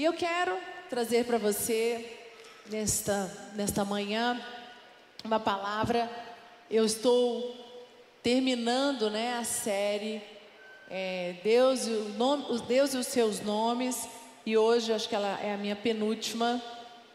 E 0.00 0.04
eu 0.04 0.14
quero 0.14 0.56
trazer 0.88 1.26
para 1.26 1.36
você, 1.36 2.18
nesta, 2.70 3.30
nesta 3.54 3.84
manhã, 3.84 4.40
uma 5.22 5.38
palavra. 5.38 6.10
Eu 6.70 6.86
estou 6.86 7.54
terminando 8.22 9.10
né, 9.10 9.36
a 9.36 9.44
série 9.44 10.22
é, 10.88 11.34
Deus, 11.44 11.86
o 11.86 12.14
nome, 12.16 12.62
Deus 12.62 12.94
e 12.94 12.96
os 12.96 13.08
seus 13.08 13.42
nomes. 13.42 14.08
E 14.46 14.56
hoje, 14.56 14.90
acho 14.90 15.06
que 15.06 15.14
ela 15.14 15.38
é 15.38 15.52
a 15.52 15.58
minha 15.58 15.76
penúltima, 15.76 16.62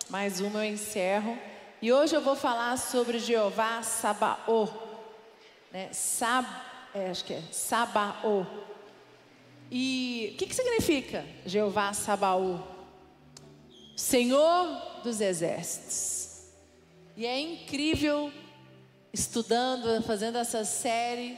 mais 0.07 0.39
uma 0.39 0.63
eu 0.63 0.71
encerro. 0.71 1.35
E 1.81 1.91
hoje 1.91 2.15
eu 2.15 2.21
vou 2.21 2.35
falar 2.35 2.77
sobre 2.77 3.17
Jeová 3.17 3.81
Sabaô. 3.81 4.69
Né? 5.71 5.89
Sab, 5.91 6.45
é, 6.93 7.09
acho 7.09 7.25
que 7.25 7.33
é 7.33 7.41
Sabaô. 7.51 8.45
E 9.71 10.33
o 10.35 10.37
que, 10.37 10.45
que 10.45 10.53
significa 10.53 11.25
Jeová 11.47 11.91
Sabaô? 11.91 12.74
Senhor 13.95 15.01
dos 15.03 15.21
exércitos. 15.21 16.41
E 17.15 17.25
é 17.25 17.39
incrível 17.39 18.31
estudando, 19.13 20.03
fazendo 20.03 20.37
essa 20.37 20.65
série, 20.65 21.37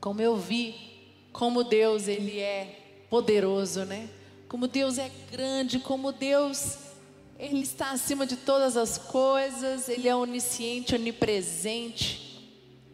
como 0.00 0.20
eu 0.20 0.36
vi 0.36 0.90
como 1.32 1.62
Deus 1.62 2.08
ele 2.08 2.38
é 2.38 3.04
poderoso, 3.08 3.84
né? 3.84 4.08
Como 4.48 4.66
Deus 4.66 4.98
é 4.98 5.10
grande, 5.30 5.78
como 5.78 6.12
Deus 6.12 6.78
ele 7.38 7.60
está 7.60 7.92
acima 7.92 8.26
de 8.26 8.36
todas 8.36 8.76
as 8.76 8.98
coisas, 8.98 9.88
ele 9.88 10.06
é 10.08 10.14
onisciente, 10.14 10.94
onipresente, 10.94 12.52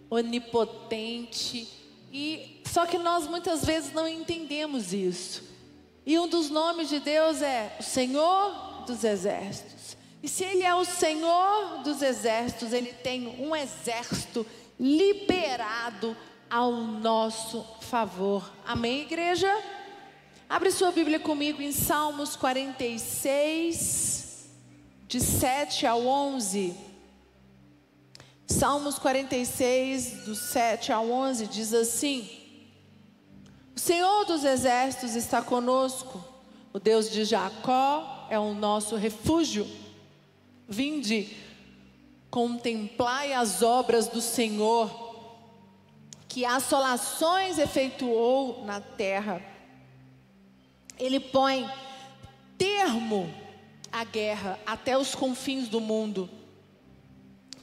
onipotente. 0.09 1.67
E 2.13 2.63
só 2.65 2.87
que 2.87 2.99
nós 2.99 3.27
muitas 3.27 3.65
vezes 3.65 3.93
não 3.93 4.07
entendemos 4.07 4.93
isso. 4.93 5.43
E 6.07 6.19
um 6.21 6.29
dos 6.29 6.49
nomes 6.49 6.89
de 6.89 7.01
Deus 7.01 7.43
é 7.43 7.77
o 7.81 7.83
Senhor 7.83 8.85
dos 8.87 9.03
exércitos. 9.03 9.97
E 10.23 10.29
se 10.29 10.45
ele 10.45 10.63
é 10.63 10.73
o 10.73 10.85
Senhor 10.85 11.83
dos 11.83 12.01
exércitos, 12.01 12.73
ele 12.73 12.93
tem 12.93 13.27
um 13.41 13.57
exército 13.57 14.47
liberado 14.79 16.17
ao 16.49 16.71
nosso 16.73 17.67
favor. 17.81 18.49
Amém, 18.65 19.03
igreja? 19.03 19.53
Abre 20.49 20.71
sua 20.71 20.93
Bíblia 20.93 21.19
comigo 21.19 21.61
em 21.61 21.73
Salmos 21.73 22.37
46, 22.37 24.49
de 25.09 25.21
7 25.21 25.89
ao 25.89 26.07
11. 26.07 26.73
Salmos 28.47 28.97
46, 28.97 30.25
do 30.25 30.37
7 30.37 30.93
ao 30.93 31.11
11, 31.11 31.49
diz 31.49 31.75
assim: 31.75 32.36
O 33.77 33.81
Senhor 33.81 34.25
dos 34.25 34.43
exércitos 34.43 35.15
está 35.15 35.43
conosco, 35.43 36.25
o 36.73 36.81
Deus 36.81 37.11
de 37.11 37.25
Jacó 37.25 38.27
é 38.31 38.39
o 38.39 38.55
nosso 38.55 38.97
refúgio. 38.97 39.67
Vinde, 40.67 41.37
contemplai 42.31 43.35
as 43.35 43.63
obras 43.63 44.09
do 44.09 44.21
Senhor, 44.23 44.91
que 46.27 46.45
assolações 46.45 47.59
efetuou 47.59 48.65
na 48.65 48.81
terra 48.81 49.41
ele 50.99 51.21
põe 51.21 51.69
termo 52.57 53.33
à 53.93 54.05
guerra 54.05 54.59
até 54.67 54.97
os 54.97 55.15
confins 55.15 55.69
do 55.69 55.81
mundo. 55.81 56.29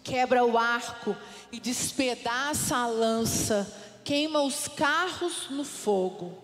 Quebra 0.03 0.45
o 0.45 0.57
arco 0.57 1.15
e 1.51 1.59
despedaça 1.59 2.75
a 2.75 2.87
lança, 2.87 3.82
queima 4.03 4.41
os 4.41 4.67
carros 4.67 5.47
no 5.49 5.63
fogo. 5.63 6.37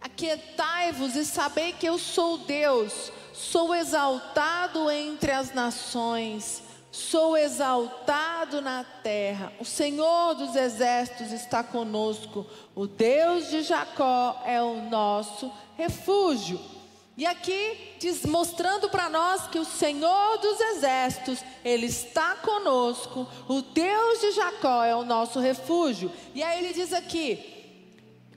Aquietai-vos 0.00 1.16
e 1.16 1.24
sabei 1.24 1.72
que 1.72 1.86
eu 1.86 1.98
sou 1.98 2.38
Deus, 2.38 3.10
sou 3.32 3.74
exaltado 3.74 4.90
entre 4.90 5.32
as 5.32 5.52
nações, 5.52 6.62
sou 6.92 7.36
exaltado 7.36 8.60
na 8.60 8.84
terra. 9.02 9.52
O 9.58 9.64
Senhor 9.64 10.34
dos 10.34 10.54
exércitos 10.54 11.32
está 11.32 11.64
conosco, 11.64 12.46
o 12.74 12.86
Deus 12.86 13.50
de 13.50 13.62
Jacó 13.62 14.40
é 14.44 14.62
o 14.62 14.88
nosso 14.88 15.50
refúgio. 15.76 16.75
E 17.16 17.24
aqui 17.24 17.94
diz, 17.98 18.26
mostrando 18.26 18.90
para 18.90 19.08
nós 19.08 19.46
que 19.46 19.58
o 19.58 19.64
Senhor 19.64 20.38
dos 20.38 20.60
exércitos, 20.60 21.42
Ele 21.64 21.86
está 21.86 22.36
conosco, 22.36 23.26
o 23.48 23.62
Deus 23.62 24.20
de 24.20 24.32
Jacó 24.32 24.84
é 24.84 24.94
o 24.94 25.04
nosso 25.04 25.40
refúgio. 25.40 26.12
E 26.34 26.42
aí 26.42 26.58
ele 26.58 26.74
diz 26.74 26.92
aqui: 26.92 27.54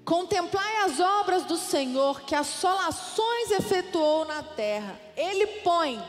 contemplai 0.05 0.77
as 0.85 0.97
obras 0.97 1.43
do 1.43 1.57
Senhor, 1.57 2.21
que 2.21 2.33
assolações 2.33 3.51
efetuou 3.51 4.23
na 4.23 4.43
terra. 4.43 4.97
Ele 5.17 5.45
põe 5.61 6.01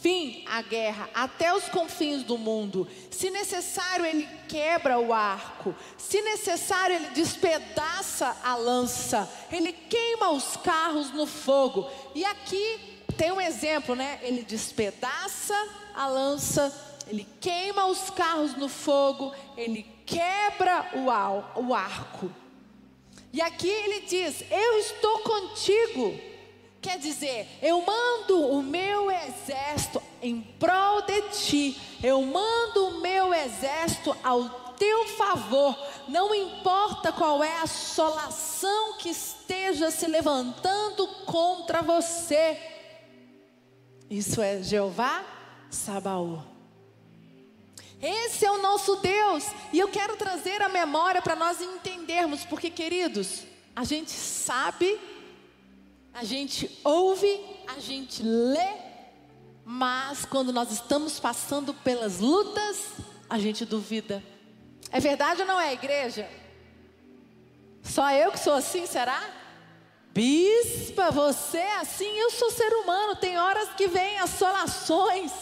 fim 0.00 0.44
à 0.46 0.62
guerra 0.62 1.08
até 1.14 1.54
os 1.54 1.68
confins 1.68 2.22
do 2.22 2.38
mundo. 2.38 2.86
Se 3.10 3.30
necessário, 3.30 4.06
ele 4.06 4.28
quebra 4.48 4.98
o 4.98 5.12
arco. 5.12 5.74
Se 5.96 6.20
necessário, 6.22 6.96
ele 6.96 7.08
despedaça 7.10 8.36
a 8.42 8.56
lança. 8.56 9.28
Ele 9.50 9.72
queima 9.72 10.30
os 10.30 10.56
carros 10.56 11.10
no 11.12 11.26
fogo. 11.26 11.90
E 12.14 12.24
aqui 12.24 13.02
tem 13.16 13.32
um 13.32 13.40
exemplo, 13.40 13.94
né? 13.94 14.20
Ele 14.22 14.42
despedaça 14.42 15.54
a 15.94 16.06
lança, 16.06 16.72
ele 17.08 17.26
queima 17.40 17.86
os 17.86 18.10
carros 18.10 18.56
no 18.56 18.68
fogo, 18.68 19.34
ele 19.56 19.84
quebra 20.06 20.90
o 20.94 21.74
arco. 21.74 22.30
E 23.32 23.40
aqui 23.40 23.68
ele 23.68 24.00
diz: 24.00 24.44
Eu 24.50 24.78
estou 24.78 25.18
contigo. 25.18 26.37
Quer 26.80 26.98
dizer, 26.98 27.58
eu 27.60 27.82
mando 27.82 28.40
o 28.40 28.62
meu 28.62 29.10
exército 29.10 30.00
em 30.22 30.40
prol 30.40 31.02
de 31.02 31.22
ti, 31.30 31.80
eu 32.02 32.22
mando 32.22 32.86
o 32.86 33.00
meu 33.00 33.34
exército 33.34 34.16
ao 34.22 34.48
teu 34.78 35.08
favor, 35.08 35.76
não 36.06 36.32
importa 36.32 37.10
qual 37.10 37.42
é 37.42 37.52
a 37.58 37.62
assolação 37.62 38.96
que 38.98 39.08
esteja 39.08 39.90
se 39.90 40.06
levantando 40.06 41.08
contra 41.26 41.82
você. 41.82 42.56
Isso 44.08 44.40
é 44.40 44.62
Jeová 44.62 45.24
Sabaú. 45.68 46.40
Esse 48.00 48.46
é 48.46 48.50
o 48.52 48.62
nosso 48.62 48.94
Deus, 48.96 49.44
e 49.72 49.80
eu 49.80 49.88
quero 49.88 50.16
trazer 50.16 50.62
a 50.62 50.68
memória 50.68 51.20
para 51.20 51.34
nós 51.34 51.60
entendermos, 51.60 52.44
porque 52.44 52.70
queridos, 52.70 53.42
a 53.74 53.82
gente 53.82 54.12
sabe 54.12 55.00
a 56.12 56.24
gente 56.24 56.70
ouve, 56.84 57.40
a 57.66 57.78
gente 57.78 58.22
lê, 58.22 58.74
mas 59.64 60.24
quando 60.24 60.52
nós 60.52 60.72
estamos 60.72 61.20
passando 61.20 61.74
pelas 61.74 62.20
lutas, 62.20 62.86
a 63.28 63.38
gente 63.38 63.64
duvida. 63.64 64.22
É 64.90 64.98
verdade 65.00 65.42
ou 65.42 65.46
não 65.46 65.60
é, 65.60 65.72
igreja? 65.72 66.28
Só 67.82 68.10
eu 68.10 68.32
que 68.32 68.38
sou 68.38 68.54
assim, 68.54 68.86
será? 68.86 69.22
Bispa, 70.12 71.10
você 71.10 71.58
é 71.58 71.76
assim, 71.76 72.08
eu 72.18 72.30
sou 72.30 72.50
ser 72.50 72.72
humano. 72.74 73.16
Tem 73.16 73.38
horas 73.38 73.68
que 73.70 73.86
vem 73.86 74.18
assolações, 74.18 75.32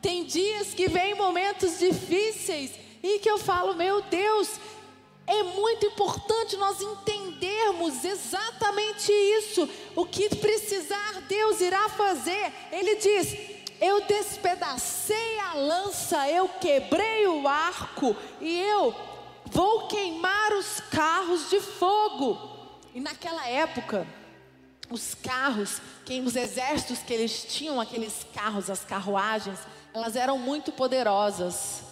tem 0.00 0.24
dias 0.24 0.72
que 0.74 0.88
vem 0.88 1.14
momentos 1.14 1.78
difíceis 1.78 2.72
e 3.02 3.18
que 3.18 3.30
eu 3.30 3.38
falo, 3.38 3.74
meu 3.74 4.00
Deus, 4.02 4.48
é 5.26 5.42
muito 5.42 5.86
importante 5.86 6.56
nós 6.56 6.80
entendermos 6.80 7.21
exatamente 8.04 9.12
isso. 9.12 9.68
O 9.96 10.04
que 10.06 10.34
precisar, 10.36 11.22
Deus 11.28 11.60
irá 11.60 11.88
fazer. 11.88 12.52
Ele 12.70 12.96
diz: 12.96 13.36
Eu 13.80 14.02
despedacei 14.06 15.38
a 15.40 15.54
lança, 15.54 16.28
eu 16.28 16.48
quebrei 16.48 17.26
o 17.26 17.46
arco, 17.46 18.16
e 18.40 18.60
eu 18.60 18.94
vou 19.46 19.88
queimar 19.88 20.52
os 20.52 20.80
carros 20.90 21.50
de 21.50 21.60
fogo. 21.60 22.50
E 22.94 23.00
naquela 23.00 23.48
época, 23.48 24.06
os 24.90 25.14
carros, 25.14 25.80
quem 26.04 26.24
os 26.24 26.36
exércitos 26.36 26.98
que 26.98 27.12
eles 27.12 27.44
tinham, 27.44 27.80
aqueles 27.80 28.26
carros, 28.34 28.68
as 28.68 28.84
carruagens, 28.84 29.58
elas 29.94 30.16
eram 30.16 30.38
muito 30.38 30.72
poderosas. 30.72 31.82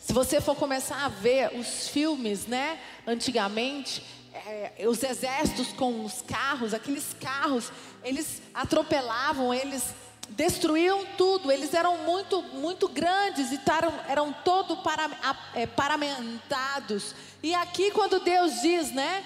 Se 0.00 0.12
você 0.12 0.40
for 0.40 0.54
começar 0.54 1.04
a 1.04 1.08
ver 1.08 1.58
os 1.58 1.88
filmes, 1.88 2.46
né, 2.46 2.78
antigamente, 3.06 4.02
é, 4.36 4.86
os 4.88 5.02
exércitos 5.02 5.68
com 5.72 6.04
os 6.04 6.22
carros, 6.22 6.74
aqueles 6.74 7.14
carros, 7.20 7.70
eles 8.02 8.42
atropelavam, 8.54 9.52
eles 9.52 9.94
destruíam 10.30 11.04
tudo, 11.16 11.52
eles 11.52 11.72
eram 11.72 11.98
muito, 11.98 12.42
muito 12.42 12.88
grandes 12.88 13.52
e 13.52 13.58
taram, 13.58 13.92
eram 14.08 14.32
todo 14.44 14.78
para, 14.78 15.10
é, 15.54 15.66
paramentados. 15.66 17.14
E 17.42 17.54
aqui 17.54 17.90
quando 17.90 18.20
Deus 18.20 18.60
diz, 18.60 18.92
né, 18.92 19.24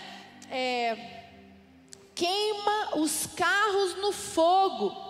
é, 0.50 0.96
queima 2.14 2.96
os 2.96 3.26
carros 3.34 3.96
no 3.96 4.12
fogo. 4.12 5.08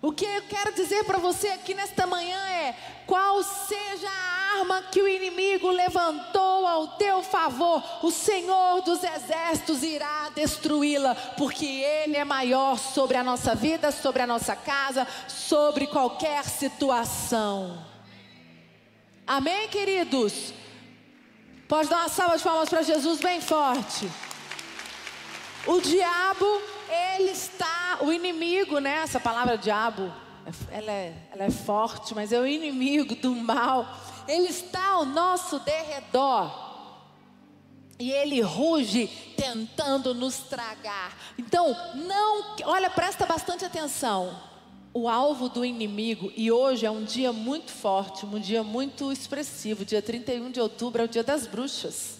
O 0.00 0.10
que 0.10 0.24
eu 0.24 0.42
quero 0.48 0.74
dizer 0.74 1.04
para 1.04 1.18
você 1.18 1.48
aqui 1.48 1.74
nesta 1.74 2.06
manhã 2.06 2.36
é: 2.48 2.74
qual 3.06 3.40
seja 3.44 4.08
a 4.08 4.41
arma 4.58 4.82
que 4.82 5.00
o 5.00 5.08
inimigo 5.08 5.70
levantou 5.70 6.66
ao 6.66 6.88
teu 6.88 7.22
favor, 7.22 7.82
o 8.02 8.10
Senhor 8.10 8.82
dos 8.82 9.02
exércitos 9.02 9.82
irá 9.82 10.30
destruí-la, 10.34 11.14
porque 11.36 11.66
Ele 11.66 12.16
é 12.16 12.24
maior 12.24 12.78
sobre 12.78 13.16
a 13.16 13.24
nossa 13.24 13.54
vida, 13.54 13.90
sobre 13.90 14.22
a 14.22 14.26
nossa 14.26 14.54
casa, 14.54 15.06
sobre 15.28 15.86
qualquer 15.86 16.44
situação. 16.44 17.84
Amém, 19.26 19.68
queridos? 19.68 20.52
Pode 21.68 21.88
dar 21.88 22.00
uma 22.00 22.08
salva 22.08 22.36
de 22.36 22.42
palmas 22.42 22.68
para 22.68 22.82
Jesus 22.82 23.20
bem 23.20 23.40
forte. 23.40 24.10
O 25.66 25.80
diabo, 25.80 26.60
ele 27.16 27.30
está, 27.30 27.98
o 28.00 28.12
inimigo, 28.12 28.78
né? 28.78 29.02
Essa 29.04 29.20
palavra 29.20 29.56
diabo, 29.56 30.12
ela 30.70 30.90
é, 30.90 31.14
ela 31.32 31.44
é 31.44 31.50
forte, 31.50 32.14
mas 32.14 32.32
é 32.32 32.38
o 32.38 32.46
inimigo 32.46 33.14
do 33.14 33.34
mal. 33.34 33.86
Ele 34.28 34.48
está 34.48 34.90
ao 34.90 35.04
nosso 35.04 35.58
derredor. 35.60 36.50
E 37.98 38.10
ele 38.10 38.40
ruge 38.40 39.06
tentando 39.36 40.14
nos 40.14 40.38
tragar. 40.38 41.16
Então, 41.38 41.76
não, 41.94 42.56
olha, 42.64 42.90
presta 42.90 43.26
bastante 43.26 43.64
atenção. 43.64 44.36
O 44.94 45.08
alvo 45.08 45.48
do 45.48 45.64
inimigo, 45.64 46.32
e 46.36 46.50
hoje 46.50 46.84
é 46.84 46.90
um 46.90 47.04
dia 47.04 47.32
muito 47.32 47.70
forte, 47.70 48.26
um 48.26 48.38
dia 48.38 48.62
muito 48.62 49.10
expressivo. 49.10 49.84
Dia 49.84 50.02
31 50.02 50.50
de 50.50 50.60
outubro 50.60 51.02
é 51.02 51.04
o 51.04 51.08
dia 51.08 51.22
das 51.22 51.46
bruxas. 51.46 52.18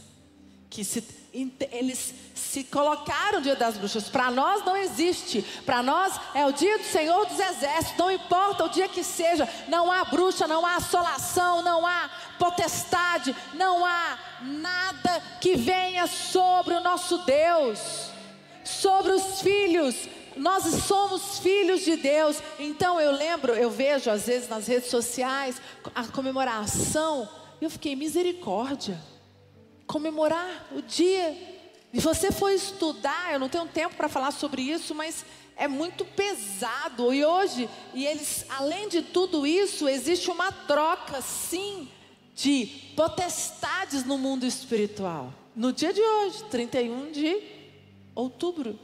Que 0.71 0.85
se 0.85 1.22
eles 1.33 2.15
se 2.35 2.63
colocaram 2.65 3.39
o 3.39 3.43
dia 3.43 3.57
das 3.57 3.79
bruxas. 3.79 4.09
Para 4.09 4.31
nós 4.31 4.65
não 4.65 4.77
existe. 4.77 5.43
Para 5.65 5.83
nós 5.83 6.21
é 6.35 6.45
o 6.45 6.53
dia 6.53 6.79
do 6.79 6.85
Senhor 6.85 7.25
dos 7.27 7.39
Exércitos. 7.39 7.97
Não 7.97 8.11
importa 8.11 8.65
o 8.65 8.69
dia 8.69 8.89
que 8.89 9.03
seja. 9.03 9.49
Não 9.69 9.91
há 9.91 10.05
bruxa, 10.05 10.47
não 10.47 10.65
há 10.67 10.77
assolação, 10.77 11.63
não 11.63 11.87
há 11.87 12.11
potestade, 12.39 13.35
não 13.55 13.85
há 13.85 14.19
nada 14.43 15.23
que 15.41 15.57
venha 15.57 16.07
sobre 16.07 16.75
o 16.75 16.81
nosso 16.81 17.19
Deus, 17.19 18.11
sobre 18.63 19.13
os 19.13 19.41
filhos. 19.41 20.09
Nós 20.37 20.65
somos 20.85 21.39
filhos 21.39 21.81
de 21.81 21.97
Deus. 21.97 22.43
Então 22.59 23.01
eu 23.01 23.13
lembro, 23.13 23.55
eu 23.55 23.71
vejo 23.71 24.11
às 24.11 24.27
vezes 24.27 24.49
nas 24.49 24.67
redes 24.67 24.91
sociais 24.91 25.61
a 25.95 26.05
comemoração. 26.05 27.27
Eu 27.61 27.71
fiquei 27.71 27.97
misericórdia 27.97 29.12
comemorar 29.87 30.69
o 30.73 30.83
dia. 30.83 31.37
E 31.93 32.01
você 32.01 32.33
foi 32.33 32.55
estudar, 32.55 33.33
eu 33.33 33.39
não 33.39 33.49
tenho 33.49 33.67
tempo 33.67 33.95
para 33.97 34.09
falar 34.09 34.31
sobre 34.31 34.63
isso, 34.63 34.95
mas 34.95 35.25
é 35.57 35.69
muito 35.69 36.05
pesado. 36.05 37.13
E 37.13 37.25
hoje, 37.25 37.69
e 37.93 38.07
eles, 38.07 38.47
além 38.49 38.89
de 38.89 39.03
tudo 39.03 39.47
isso, 39.47 39.89
existe 39.89 40.31
uma 40.31 40.51
troca, 40.51 41.21
sim, 41.21 41.89
de 42.35 42.67
potestades 42.97 44.05
no 44.05 44.17
mundo 44.17 44.47
espiritual. 44.47 45.33
No 45.55 45.73
dia 45.73 45.93
de 45.93 46.01
hoje, 46.01 46.45
31 46.45 47.13
de 47.13 47.43
outubro. 48.15 48.79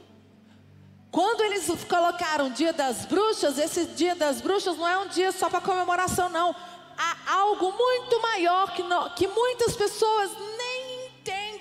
Quando 1.11 1.41
eles 1.41 1.67
colocaram 1.85 2.47
o 2.47 2.51
dia 2.51 2.71
das 2.71 3.05
bruxas, 3.05 3.57
esse 3.57 3.85
dia 3.87 4.13
das 4.13 4.41
bruxas 4.41 4.77
não 4.77 4.87
é 4.87 4.97
um 4.99 5.07
dia 5.07 5.31
só 5.31 5.49
para 5.49 5.59
comemoração, 5.59 6.29
não. 6.29 6.55
Há 6.95 7.33
algo 7.33 7.71
muito 7.71 8.21
maior 8.21 8.71
que, 8.75 8.83
no, 8.83 9.09
que 9.11 9.27
muitas 9.27 9.75
pessoas 9.75 10.31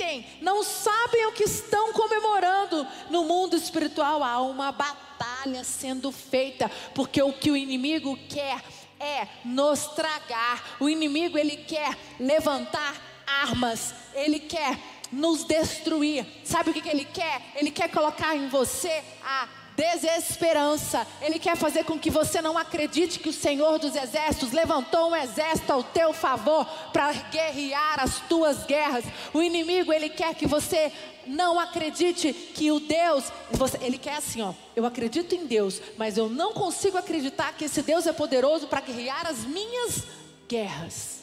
entendem, 0.09 0.25
não 0.41 0.63
sabem 0.63 1.27
o 1.27 1.33
que 1.33 1.45
estão 1.45 1.93
comemorando. 1.93 2.87
No 3.11 3.25
mundo 3.25 3.57
espiritual 3.57 4.25
há 4.25 4.41
uma 4.41 4.73
batalha 4.73 5.63
sendo 5.63 6.11
feita, 6.11 6.71
porque 6.95 7.23
o 7.23 7.33
que 7.33 7.51
o 7.51 7.57
inimigo 7.57 8.19
quer 8.29 8.63
é 8.99 9.29
nos 9.45 9.87
tragar. 9.89 10.77
O 10.81 10.89
inimigo 10.89 11.37
ele 11.39 11.57
quer 11.57 11.97
levantar 12.19 12.97
armas, 13.27 13.95
ele 14.15 14.41
quer 14.41 14.79
nos 15.13 15.45
destruir. 15.45 16.27
Sabe 16.45 16.71
o 16.71 16.75
que, 16.75 16.83
que 16.83 16.89
ele 16.89 17.05
quer? 17.05 17.43
Ele 17.55 17.71
quer 17.71 17.91
colocar 17.91 18.35
em 18.35 18.49
você 18.49 19.03
a 19.23 19.49
desesperança. 19.79 21.07
Ele 21.23 21.39
quer 21.39 21.57
fazer 21.57 21.85
com 21.85 21.97
que 21.97 22.11
você 22.11 22.43
não 22.43 22.59
acredite 22.59 23.21
que 23.21 23.29
o 23.29 23.33
Senhor 23.33 23.79
dos 23.79 23.95
Exércitos 23.95 24.51
levantou 24.51 25.11
um 25.11 25.17
exército 25.17 25.73
ao 25.73 25.85
teu 25.85 26.13
favor 26.13 26.67
para 26.93 27.13
guerrear 27.13 28.03
as 28.03 28.19
tuas 28.29 28.65
guerras. 28.65 29.05
O 29.33 29.41
inimigo, 29.41 29.93
ele 29.93 30.09
quer 30.09 30.35
que 30.35 30.49
você 30.49 30.93
não 31.25 31.61
acredite 31.61 32.33
que 32.33 32.73
o 32.73 32.81
Deus, 32.81 33.31
você, 33.53 33.79
ele 33.81 33.99
quer 33.99 34.17
assim, 34.17 34.43
ó, 34.43 34.53
eu 34.75 34.85
acredito 34.85 35.35
em 35.35 35.47
Deus, 35.47 35.81
mas 35.97 36.19
eu 36.19 36.29
não 36.29 36.53
consigo 36.53 36.99
acreditar 36.99 37.53
que 37.53 37.67
esse 37.67 37.81
Deus 37.83 38.07
é 38.07 38.13
poderoso 38.13 38.67
para 38.67 38.81
guerrear 38.81 39.29
as 39.29 39.45
minhas 39.45 40.03
guerras. 40.49 41.23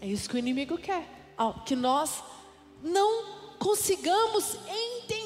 É 0.00 0.06
isso 0.06 0.28
que 0.28 0.34
o 0.34 0.38
inimigo 0.38 0.76
quer, 0.78 1.06
que 1.64 1.76
nós 1.76 2.22
não 2.82 3.38
consigamos 3.58 4.54
entender, 4.54 5.17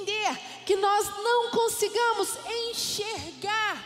que 0.65 0.77
nós 0.77 1.09
não 1.23 1.51
consigamos 1.51 2.37
enxergar. 2.71 3.85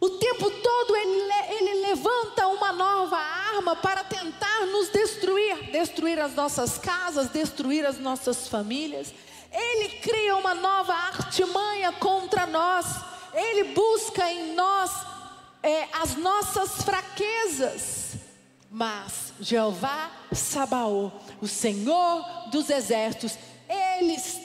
O 0.00 0.10
tempo 0.10 0.50
todo 0.50 0.96
ele, 0.96 1.32
ele 1.50 1.74
levanta 1.86 2.48
uma 2.48 2.72
nova 2.72 3.16
arma 3.16 3.76
para 3.76 4.02
tentar 4.02 4.66
nos 4.66 4.88
destruir 4.88 5.70
destruir 5.70 6.18
as 6.18 6.34
nossas 6.34 6.78
casas, 6.78 7.28
destruir 7.30 7.84
as 7.86 7.98
nossas 7.98 8.48
famílias. 8.48 9.12
Ele 9.50 9.88
cria 10.00 10.36
uma 10.36 10.54
nova 10.54 10.92
artimanha 10.92 11.92
contra 11.92 12.46
nós. 12.46 12.86
Ele 13.34 13.64
busca 13.74 14.30
em 14.30 14.54
nós 14.54 14.90
é, 15.62 15.88
as 15.92 16.16
nossas 16.16 16.82
fraquezas. 16.82 18.12
Mas 18.70 19.32
Jeová 19.40 20.10
Sabaô, 20.32 21.10
o 21.40 21.46
Senhor 21.48 22.24
dos 22.50 22.70
exércitos, 22.70 23.36
ele 23.68 24.14
está 24.14 24.41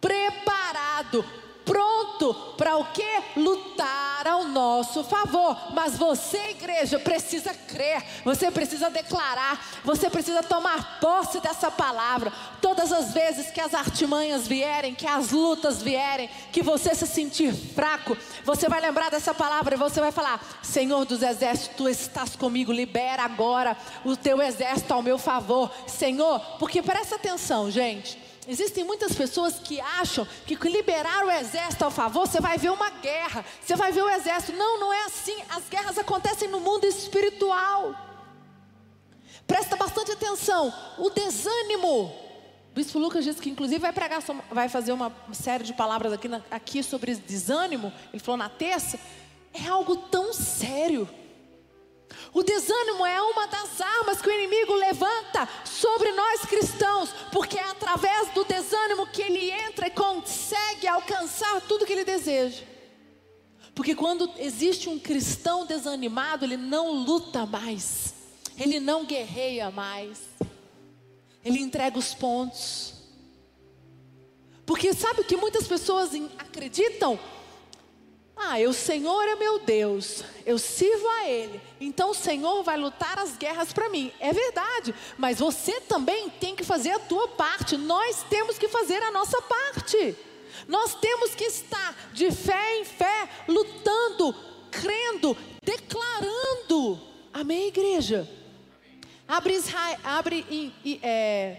preparado 0.00 1.24
pronto 1.68 2.34
para 2.56 2.78
o 2.78 2.84
que? 2.86 3.22
Lutar 3.36 4.26
ao 4.26 4.44
nosso 4.44 5.04
favor. 5.04 5.74
Mas 5.74 5.98
você, 5.98 6.50
igreja, 6.50 6.98
precisa 6.98 7.52
crer, 7.52 8.02
você 8.24 8.50
precisa 8.50 8.88
declarar, 8.88 9.62
você 9.84 10.08
precisa 10.08 10.42
tomar 10.42 10.98
posse 10.98 11.40
dessa 11.40 11.70
palavra. 11.70 12.32
Todas 12.62 12.90
as 12.90 13.12
vezes 13.12 13.50
que 13.50 13.60
as 13.60 13.74
artimanhas 13.74 14.48
vierem, 14.48 14.94
que 14.94 15.06
as 15.06 15.30
lutas 15.30 15.82
vierem, 15.82 16.30
que 16.50 16.62
você 16.62 16.94
se 16.94 17.06
sentir 17.06 17.52
fraco, 17.52 18.16
você 18.44 18.66
vai 18.68 18.80
lembrar 18.80 19.10
dessa 19.10 19.34
palavra 19.34 19.74
e 19.74 19.78
você 19.78 20.00
vai 20.00 20.10
falar: 20.10 20.40
Senhor 20.62 21.04
dos 21.04 21.22
exércitos, 21.22 21.76
tu 21.76 21.88
estás 21.88 22.34
comigo, 22.34 22.72
libera 22.72 23.22
agora 23.22 23.76
o 24.04 24.16
teu 24.16 24.40
exército 24.40 24.94
ao 24.94 25.02
meu 25.02 25.18
favor, 25.18 25.70
Senhor, 25.86 26.40
porque 26.58 26.80
presta 26.80 27.16
atenção, 27.16 27.70
gente. 27.70 28.27
Existem 28.48 28.82
muitas 28.82 29.14
pessoas 29.14 29.58
que 29.58 29.78
acham 29.78 30.26
que 30.46 30.56
liberar 30.70 31.26
o 31.26 31.30
exército 31.30 31.84
ao 31.84 31.90
favor, 31.90 32.26
você 32.26 32.40
vai 32.40 32.56
ver 32.56 32.70
uma 32.70 32.88
guerra, 32.88 33.44
você 33.60 33.76
vai 33.76 33.92
ver 33.92 34.02
o 34.02 34.08
exército. 34.08 34.56
Não, 34.56 34.80
não 34.80 34.90
é 34.90 35.04
assim. 35.04 35.36
As 35.50 35.68
guerras 35.68 35.98
acontecem 35.98 36.48
no 36.48 36.58
mundo 36.58 36.86
espiritual. 36.86 37.94
Presta 39.46 39.76
bastante 39.76 40.12
atenção. 40.12 40.72
O 40.96 41.10
desânimo. 41.10 42.06
O 42.70 42.74
Bispo 42.74 42.98
Lucas 42.98 43.22
disse 43.22 43.38
que, 43.38 43.50
inclusive, 43.50 43.80
vai 43.80 43.92
pregar, 43.92 44.22
vai 44.50 44.70
fazer 44.70 44.92
uma 44.92 45.12
série 45.34 45.62
de 45.62 45.74
palavras 45.74 46.14
aqui, 46.14 46.30
aqui 46.50 46.82
sobre 46.82 47.16
desânimo. 47.16 47.92
Ele 48.14 48.22
falou 48.22 48.38
na 48.38 48.48
terça. 48.48 48.98
É 49.52 49.68
algo 49.68 49.94
tão 49.94 50.32
sério. 50.32 51.06
O 52.32 52.42
desânimo 52.42 53.06
é 53.06 53.20
uma 53.22 53.46
das 53.46 53.80
armas 53.80 54.20
que 54.20 54.28
o 54.28 54.32
inimigo 54.32 54.74
levanta 54.74 55.48
sobre 55.64 56.12
nós 56.12 56.42
cristãos, 56.42 57.10
porque 57.32 57.58
é 57.58 57.64
através 57.64 58.30
do 58.30 58.44
desânimo 58.44 59.06
que 59.06 59.22
ele 59.22 59.50
entra 59.50 59.86
e 59.86 59.90
consegue 59.90 60.86
alcançar 60.86 61.60
tudo 61.62 61.86
que 61.86 61.92
ele 61.92 62.04
deseja. 62.04 62.64
Porque 63.74 63.94
quando 63.94 64.30
existe 64.38 64.88
um 64.88 64.98
cristão 64.98 65.64
desanimado, 65.64 66.44
ele 66.44 66.56
não 66.56 67.04
luta 67.04 67.46
mais, 67.46 68.12
ele 68.58 68.80
não 68.80 69.04
guerreia 69.04 69.70
mais, 69.70 70.18
ele 71.44 71.60
entrega 71.60 71.98
os 71.98 72.12
pontos. 72.12 72.94
Porque 74.66 74.92
sabe 74.92 75.20
o 75.20 75.24
que 75.24 75.36
muitas 75.36 75.66
pessoas 75.66 76.10
acreditam? 76.38 77.18
Ah, 78.40 78.56
o 78.68 78.72
Senhor 78.72 79.22
é 79.28 79.34
meu 79.34 79.58
Deus, 79.58 80.22
eu 80.46 80.58
sirvo 80.58 81.06
a 81.08 81.28
Ele, 81.28 81.60
então 81.80 82.10
o 82.10 82.14
Senhor 82.14 82.62
vai 82.62 82.76
lutar 82.76 83.18
as 83.18 83.36
guerras 83.36 83.72
para 83.72 83.88
mim. 83.88 84.12
É 84.20 84.32
verdade, 84.32 84.94
mas 85.18 85.40
você 85.40 85.80
também 85.80 86.30
tem 86.30 86.54
que 86.54 86.62
fazer 86.62 86.92
a 86.92 87.00
tua 87.00 87.28
parte, 87.28 87.76
nós 87.76 88.22
temos 88.30 88.56
que 88.56 88.68
fazer 88.68 89.02
a 89.02 89.10
nossa 89.10 89.42
parte. 89.42 90.16
Nós 90.66 90.94
temos 90.94 91.34
que 91.34 91.44
estar 91.44 91.96
de 92.12 92.30
fé 92.30 92.80
em 92.80 92.84
fé, 92.84 93.28
lutando, 93.46 94.34
crendo, 94.70 95.36
declarando. 95.62 97.00
Amém, 97.32 97.68
igreja? 97.68 98.28
Abre, 99.26 99.54
Israel, 99.54 99.98
abre 100.02 100.46
em, 100.50 101.00
é... 101.02 101.56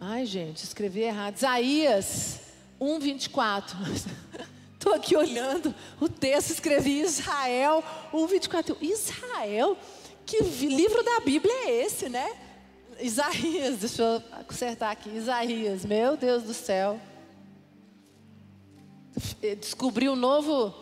Ai, 0.00 0.24
gente, 0.24 0.64
escrevi 0.64 1.00
errado. 1.00 1.36
Isaías 1.36 2.40
1, 2.80 2.98
24. 2.98 3.76
estou 4.88 4.94
aqui 4.94 5.16
olhando 5.16 5.74
o 6.00 6.08
texto, 6.08 6.50
escrevi 6.50 7.00
Israel 7.00 7.84
1,24. 8.12 8.76
Israel? 8.80 9.76
Que 10.24 10.42
livro 10.42 11.02
da 11.02 11.20
Bíblia 11.20 11.52
é 11.66 11.84
esse, 11.84 12.08
né? 12.08 12.36
Isaías, 13.00 13.78
deixa 13.78 14.02
eu 14.02 14.44
consertar 14.44 14.90
aqui. 14.90 15.10
Isaías, 15.10 15.84
meu 15.84 16.16
Deus 16.16 16.42
do 16.42 16.54
céu. 16.54 16.98
Descobri 19.60 20.08
um 20.08 20.16
novo, 20.16 20.74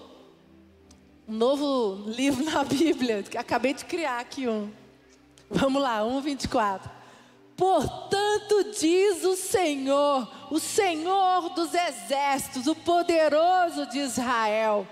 um 1.27 1.35
novo 1.35 2.09
livro 2.09 2.45
na 2.45 2.63
Bíblia. 2.65 3.25
Acabei 3.37 3.75
de 3.75 3.85
criar 3.85 4.21
aqui 4.21 4.49
um. 4.49 4.71
Vamos 5.51 5.83
lá, 5.83 6.01
1,24. 6.01 6.96
Portanto, 7.57 8.73
diz 8.79 9.25
o 9.25 9.35
Senhor, 9.35 10.29
o 10.51 10.59
Senhor 10.59 11.49
dos 11.55 11.73
exércitos, 11.73 12.67
o 12.67 12.75
poderoso 12.75 13.87
de 13.87 13.99
Israel: 13.99 14.87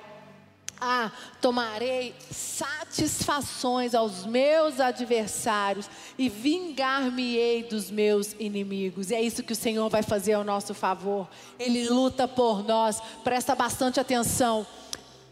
Ah, 0.81 1.13
tomarei 1.43 2.15
satisfações 2.31 3.95
aos 3.95 4.25
meus 4.25 4.81
adversários 4.81 5.91
e 6.17 6.31
vingar-me-ei 6.31 7.65
dos 7.65 7.91
meus 7.91 8.33
inimigos. 8.39 9.11
E 9.11 9.15
é 9.15 9.21
isso 9.21 9.43
que 9.43 9.53
o 9.53 9.57
Senhor 9.57 9.91
vai 9.91 10.03
fazer 10.03 10.33
ao 10.33 10.45
nosso 10.45 10.73
favor. 10.73 11.29
Ele 11.59 11.87
luta 11.89 12.27
por 12.27 12.65
nós. 12.67 12.99
Presta 13.23 13.55
bastante 13.55 14.01
atenção. 14.01 14.67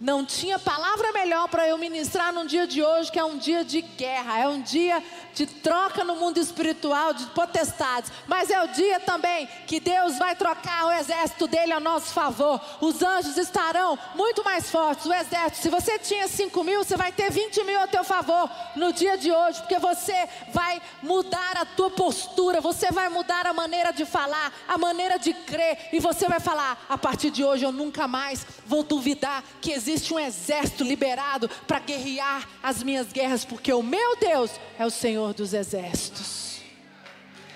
Não 0.02 0.24
tinha 0.24 0.58
palavra 0.58 1.12
melhor 1.12 1.46
para 1.46 1.68
eu 1.68 1.78
ministrar 1.78 2.32
num 2.32 2.44
dia 2.44 2.66
de 2.66 2.82
hoje, 2.82 3.12
que 3.12 3.20
é 3.20 3.24
um 3.24 3.38
dia 3.38 3.64
de 3.64 3.80
guerra, 3.80 4.40
é 4.40 4.48
um 4.48 4.60
dia 4.60 5.00
de 5.32 5.46
troca 5.46 6.02
no 6.02 6.16
mundo 6.16 6.38
espiritual, 6.38 7.14
de 7.14 7.24
potestades, 7.26 8.10
mas 8.26 8.50
é 8.50 8.60
o 8.64 8.66
dia 8.66 8.98
também 8.98 9.48
que 9.64 9.78
Deus 9.78 10.18
vai 10.18 10.34
trocar 10.34 10.86
o 10.86 10.90
exército 10.90 11.46
dele 11.46 11.72
a 11.72 11.78
nosso 11.78 12.12
favor. 12.12 12.60
Os 12.80 13.00
anjos 13.00 13.36
estarão 13.36 13.96
muito 14.16 14.42
mais 14.42 14.68
fortes, 14.68 15.06
o 15.06 15.14
exército. 15.14 15.62
Se 15.62 15.68
você 15.68 15.96
tinha 16.00 16.26
5 16.26 16.64
mil, 16.64 16.82
você 16.82 16.96
vai 16.96 17.12
ter 17.12 17.30
20 17.30 17.62
mil 17.62 17.78
a 17.78 17.86
teu 17.86 18.02
favor 18.02 18.50
no 18.74 18.92
dia 18.92 19.16
de 19.16 19.30
hoje, 19.30 19.60
porque 19.60 19.78
você 19.78 20.28
vai 20.52 20.82
mudar 21.00 21.58
a 21.58 21.64
tua 21.64 21.90
postura, 21.90 22.60
você 22.60 22.90
vai 22.90 23.08
mudar 23.08 23.46
a 23.46 23.52
maneira 23.52 23.92
de 23.92 24.04
falar, 24.04 24.52
a 24.66 24.76
maneira 24.76 25.16
de 25.16 25.32
crer, 25.32 25.90
e 25.92 26.00
você 26.00 26.26
vai 26.26 26.40
falar: 26.40 26.86
a 26.88 26.98
partir 26.98 27.30
de 27.30 27.44
hoje 27.44 27.64
eu 27.64 27.70
nunca 27.70 28.08
mais 28.08 28.44
vou 28.66 28.82
duvidar 28.82 29.44
que 29.60 29.70
existe 29.70 29.91
existe 29.92 30.14
um 30.14 30.18
exército 30.18 30.82
liberado 30.82 31.48
para 31.66 31.78
guerrear 31.78 32.48
as 32.62 32.82
minhas 32.82 33.12
guerras, 33.12 33.44
porque 33.44 33.72
o 33.72 33.82
meu 33.82 34.16
Deus 34.16 34.50
é 34.78 34.86
o 34.86 34.90
Senhor 34.90 35.34
dos 35.34 35.52
exércitos. 35.52 36.60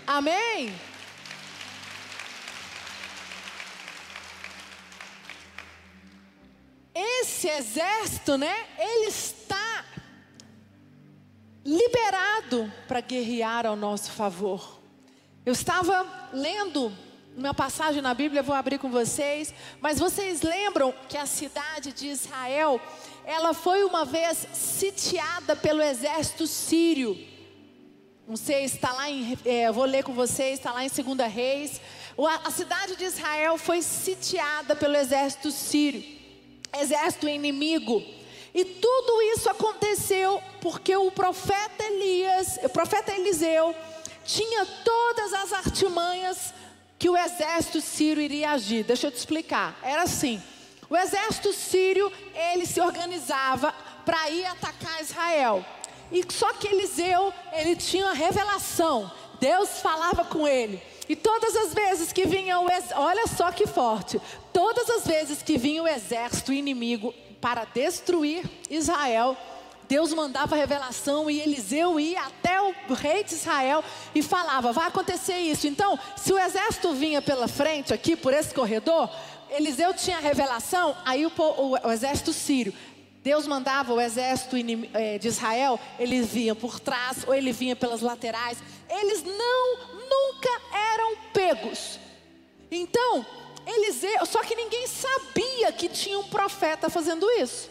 Amém? 0.06 0.72
Esse 6.94 7.48
exército, 7.48 8.38
né? 8.38 8.66
Ele 8.78 9.08
está 9.08 9.84
liberado 11.64 12.72
para 12.86 13.00
guerrear 13.00 13.66
ao 13.66 13.76
nosso 13.76 14.12
favor. 14.12 14.80
Eu 15.44 15.52
estava 15.52 16.30
lendo 16.32 16.92
uma 17.36 17.52
passagem 17.52 18.00
na 18.00 18.14
Bíblia, 18.14 18.42
vou 18.42 18.54
abrir 18.54 18.78
com 18.78 18.90
vocês. 18.90 19.52
Mas 19.80 19.98
vocês 19.98 20.40
lembram 20.40 20.92
que 21.08 21.18
a 21.18 21.26
cidade 21.26 21.92
de 21.92 22.08
Israel, 22.08 22.80
ela 23.24 23.52
foi 23.52 23.84
uma 23.84 24.04
vez 24.04 24.46
sitiada 24.54 25.54
pelo 25.54 25.82
exército 25.82 26.46
sírio. 26.46 27.16
Não 28.26 28.36
sei, 28.36 28.64
está 28.64 28.92
lá 28.92 29.08
em, 29.10 29.38
é, 29.44 29.70
vou 29.70 29.84
ler 29.84 30.02
com 30.02 30.14
vocês, 30.14 30.58
está 30.58 30.72
lá 30.72 30.82
em 30.84 30.88
2 30.88 31.32
Reis. 31.32 31.80
A 32.44 32.50
cidade 32.50 32.96
de 32.96 33.04
Israel 33.04 33.58
foi 33.58 33.82
sitiada 33.82 34.74
pelo 34.74 34.96
exército 34.96 35.50
sírio, 35.50 36.02
exército 36.80 37.28
inimigo. 37.28 38.02
E 38.54 38.64
tudo 38.64 39.22
isso 39.34 39.50
aconteceu 39.50 40.42
porque 40.62 40.96
o 40.96 41.10
profeta 41.10 41.84
Elias, 41.84 42.58
o 42.64 42.70
profeta 42.70 43.12
Eliseu, 43.12 43.76
tinha 44.24 44.64
todas 44.82 45.32
as 45.34 45.52
artimanhas 45.52 46.54
que 46.98 47.10
o 47.10 47.16
exército 47.16 47.80
sírio 47.80 48.22
iria 48.22 48.50
agir. 48.50 48.84
Deixa 48.84 49.06
eu 49.06 49.10
te 49.10 49.18
explicar. 49.18 49.78
Era 49.82 50.02
assim: 50.02 50.42
o 50.88 50.96
exército 50.96 51.52
sírio 51.52 52.10
ele 52.52 52.66
se 52.66 52.80
organizava 52.80 53.72
para 54.04 54.30
ir 54.30 54.46
atacar 54.46 55.00
Israel. 55.00 55.64
E 56.10 56.24
só 56.32 56.52
que 56.54 56.68
Eliseu 56.68 57.32
ele 57.52 57.74
tinha 57.74 58.12
revelação. 58.12 59.10
Deus 59.40 59.80
falava 59.80 60.24
com 60.24 60.46
ele. 60.46 60.80
E 61.08 61.14
todas 61.14 61.54
as 61.54 61.74
vezes 61.74 62.12
que 62.12 62.26
vinha 62.26 62.58
o 62.58 62.66
olha 62.96 63.26
só 63.26 63.52
que 63.52 63.66
forte. 63.66 64.20
Todas 64.52 64.88
as 64.90 65.06
vezes 65.06 65.42
que 65.42 65.58
vinha 65.58 65.82
o 65.82 65.88
exército 65.88 66.52
inimigo 66.52 67.12
para 67.40 67.64
destruir 67.64 68.44
Israel, 68.70 69.36
Deus 69.88 70.12
mandava 70.12 70.56
revelação 70.56 71.30
e 71.30 71.40
Eliseu 71.40 71.98
ia 72.00 72.22
até 72.22 72.60
o 72.60 72.94
rei 72.94 73.22
de 73.22 73.34
Israel 73.34 73.84
e 74.14 74.22
falava: 74.22 74.72
vai 74.72 74.88
acontecer 74.88 75.38
isso. 75.38 75.66
Então, 75.66 75.98
se 76.16 76.32
o 76.32 76.38
exército 76.38 76.92
vinha 76.92 77.22
pela 77.22 77.46
frente, 77.46 77.94
aqui 77.94 78.16
por 78.16 78.32
esse 78.32 78.52
corredor, 78.52 79.08
Eliseu 79.50 79.94
tinha 79.94 80.18
revelação, 80.18 80.96
aí 81.04 81.24
o, 81.24 81.32
o, 81.36 81.88
o 81.88 81.92
exército 81.92 82.32
sírio. 82.32 82.74
Deus 83.22 83.44
mandava 83.46 83.92
o 83.92 84.00
exército 84.00 84.54
eh, 84.94 85.18
de 85.18 85.26
Israel, 85.26 85.80
eles 85.98 86.28
vinham 86.28 86.54
por 86.54 86.78
trás 86.78 87.24
ou 87.26 87.34
ele 87.34 87.52
vinha 87.52 87.74
pelas 87.74 88.00
laterais. 88.00 88.58
Eles 88.88 89.24
não, 89.24 89.78
nunca 89.94 90.62
eram 90.72 91.16
pegos. 91.32 91.98
Então, 92.70 93.26
Eliseu, 93.66 94.24
só 94.26 94.44
que 94.44 94.54
ninguém 94.54 94.86
sabia 94.86 95.72
que 95.72 95.88
tinha 95.88 96.16
um 96.20 96.28
profeta 96.28 96.88
fazendo 96.88 97.28
isso. 97.32 97.68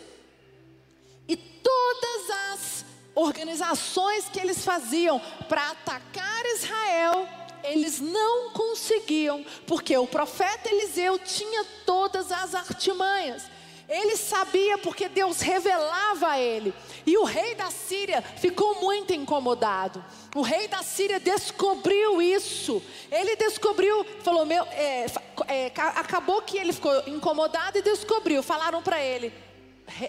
E 1.28 1.36
todas 1.36 2.30
as 2.52 2.86
organizações 3.16 4.30
que 4.30 4.40
eles 4.40 4.64
faziam 4.64 5.20
para 5.48 5.72
atacar 5.72 6.46
Israel, 6.46 7.28
eles 7.64 8.00
não 8.00 8.52
conseguiam, 8.52 9.44
porque 9.66 9.98
o 9.98 10.06
profeta 10.06 10.70
Eliseu 10.70 11.18
tinha 11.20 11.66
todas 11.86 12.32
as 12.32 12.54
artimanhas. 12.54 13.44
Ele 13.88 14.18
sabia 14.18 14.80
porque 14.80 15.08
Deus 15.08 15.42
revelava 15.42 16.30
a 16.30 16.40
ele. 16.40 16.74
E 17.06 17.18
o 17.18 17.24
rei 17.24 17.54
da 17.54 17.70
Síria 17.70 18.22
ficou 18.22 18.82
muito 18.82 19.14
incomodado. 19.14 20.04
O 20.36 20.42
rei 20.42 20.68
da 20.68 20.82
Síria 20.82 21.20
descobriu 21.20 22.20
isso. 22.20 22.82
Ele 23.12 23.36
descobriu, 23.36 24.04
falou: 24.24 24.44
meu, 24.44 24.64
é, 24.72 25.06
é, 25.48 25.72
acabou 25.76 26.42
que 26.42 26.58
ele 26.58 26.74
ficou 26.74 27.08
incomodado 27.08 27.78
e 27.78 27.84
descobriu. 27.84 28.42
Falaram 28.42 28.82
para 28.82 29.00
ele: 29.00 29.32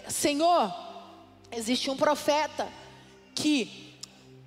Senhor, 0.09 0.73
Existe 1.51 1.89
um 1.89 1.97
profeta 1.97 2.67
que 3.33 3.95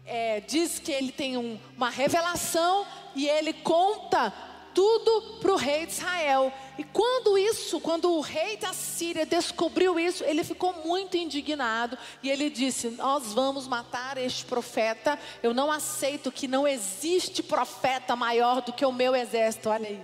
é, 0.05 0.41
diz 0.41 0.79
que 0.79 0.91
ele 0.91 1.13
tem 1.13 1.37
um, 1.37 1.59
uma 1.77 1.89
revelação 1.89 2.87
e 3.15 3.29
ele 3.29 3.53
conta 3.53 4.33
tudo 4.75 5.39
para 5.41 5.53
o 5.53 5.57
rei 5.57 5.87
de 5.87 5.93
Israel. 5.93 6.53
E 6.79 6.85
quando 6.85 7.37
isso, 7.37 7.81
quando 7.81 8.11
o 8.13 8.21
rei 8.21 8.57
da 8.57 8.73
Síria 8.73 9.25
descobriu 9.27 9.99
isso, 9.99 10.25
ele 10.25 10.45
ficou 10.45 10.73
muito 10.85 11.17
indignado 11.17 11.97
e 12.23 12.31
ele 12.31 12.51
disse: 12.51 12.91
Nós 12.91 13.33
vamos 13.33 13.67
matar 13.67 14.19
este 14.19 14.45
profeta. 14.45 15.19
Eu 15.43 15.55
não 15.55 15.71
aceito 15.71 16.33
que 16.33 16.49
não 16.49 16.67
existe 16.67 17.43
profeta 17.43 18.17
maior 18.17 18.63
do 18.63 18.73
que 18.73 18.85
o 18.85 18.93
meu 18.93 19.15
exército. 19.15 19.69
Olha 19.69 19.89
aí. 19.89 20.01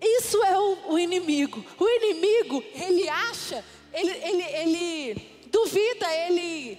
Isso 0.00 0.42
é 0.44 0.58
o, 0.58 0.92
o 0.92 0.98
inimigo. 0.98 1.64
O 1.78 1.88
inimigo, 1.88 2.62
ele 2.74 3.08
acha, 3.08 3.64
ele, 3.92 4.10
ele, 4.10 4.42
ele 4.42 5.37
duvida, 5.50 6.06
ele, 6.26 6.78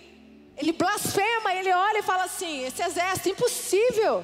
ele 0.58 0.72
blasfema, 0.72 1.54
ele 1.54 1.72
olha 1.72 2.00
e 2.00 2.04
fala 2.04 2.24
assim: 2.24 2.64
esse 2.66 2.82
exército, 2.82 3.30
impossível. 3.30 4.24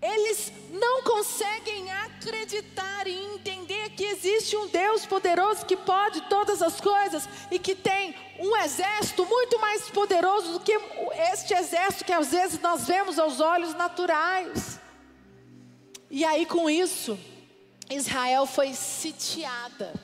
Eles 0.00 0.52
não 0.72 1.02
conseguem 1.04 1.92
acreditar 1.92 3.06
e 3.06 3.14
entender 3.34 3.90
que 3.90 4.02
existe 4.02 4.56
um 4.56 4.66
Deus 4.66 5.06
poderoso 5.06 5.64
que 5.64 5.76
pode 5.76 6.22
todas 6.22 6.60
as 6.60 6.80
coisas 6.80 7.28
e 7.52 7.58
que 7.58 7.72
tem 7.76 8.12
um 8.40 8.56
exército 8.56 9.24
muito 9.24 9.60
mais 9.60 9.88
poderoso 9.90 10.54
do 10.54 10.60
que 10.60 10.76
este 11.32 11.54
exército 11.54 12.04
que 12.04 12.12
às 12.12 12.32
vezes 12.32 12.60
nós 12.60 12.84
vemos 12.84 13.16
aos 13.16 13.38
olhos 13.38 13.74
naturais. 13.74 14.80
E 16.10 16.24
aí 16.24 16.46
com 16.46 16.68
isso, 16.68 17.16
Israel 17.88 18.44
foi 18.44 18.74
sitiada. 18.74 19.94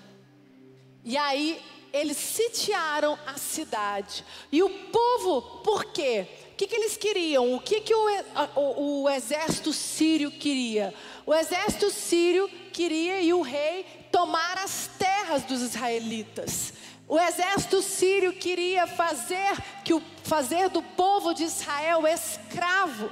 E 1.04 1.16
aí 1.16 1.60
eles 1.92 2.16
sitiaram 2.16 3.18
a 3.26 3.38
cidade. 3.38 4.24
E 4.50 4.62
o 4.62 4.68
povo, 4.68 5.42
por 5.62 5.86
quê? 5.86 6.26
O 6.52 6.56
que, 6.56 6.66
que 6.66 6.76
eles 6.76 6.96
queriam? 6.96 7.54
O 7.54 7.60
que, 7.60 7.80
que 7.80 7.94
o, 7.94 8.06
o, 8.56 9.02
o 9.02 9.10
exército 9.10 9.72
sírio 9.72 10.30
queria? 10.30 10.92
O 11.24 11.34
exército 11.34 11.90
sírio 11.90 12.48
queria 12.72 13.20
e 13.20 13.32
o 13.32 13.42
rei 13.42 13.84
tomar 14.10 14.58
as 14.58 14.90
terras 14.98 15.44
dos 15.44 15.62
israelitas. 15.62 16.72
O 17.06 17.18
exército 17.18 17.80
sírio 17.80 18.34
queria 18.34 18.86
fazer 18.86 19.56
que 19.84 19.94
o 19.94 20.02
fazer 20.22 20.68
do 20.68 20.82
povo 20.82 21.32
de 21.32 21.44
Israel 21.44 22.06
escravo. 22.06 23.10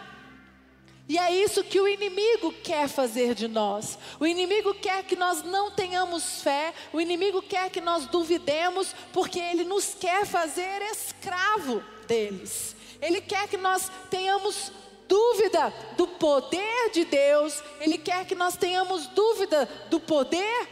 E 1.09 1.19
é 1.19 1.33
isso 1.33 1.63
que 1.63 1.81
o 1.81 1.87
inimigo 1.87 2.53
quer 2.65 2.89
fazer 2.89 3.35
de 3.35 3.47
nós. 3.47 3.97
O 4.19 4.27
inimigo 4.27 4.75
quer 4.75 5.05
que 5.05 5.15
nós 5.15 5.43
não 5.43 5.71
tenhamos 5.71 6.43
fé, 6.43 6.75
o 6.93 7.01
inimigo 7.01 7.41
quer 7.41 7.71
que 7.71 7.81
nós 7.81 8.07
duvidemos, 8.07 8.95
porque 9.13 9.39
ele 9.39 9.63
nos 9.63 9.95
quer 9.95 10.27
fazer 10.27 10.83
escravo 10.83 11.83
deles. 12.09 12.75
Ele 13.01 13.21
quer 13.21 13.47
que 13.47 13.57
nós 13.57 13.91
tenhamos 14.11 14.73
dúvida 15.07 15.73
do 15.97 16.09
poder 16.09 16.91
de 16.91 17.05
Deus, 17.05 17.63
ele 17.81 17.99
quer 17.99 18.27
que 18.27 18.35
nós 18.35 18.57
tenhamos 18.57 19.07
dúvida 19.09 19.69
do 19.89 20.01
poder 20.01 20.69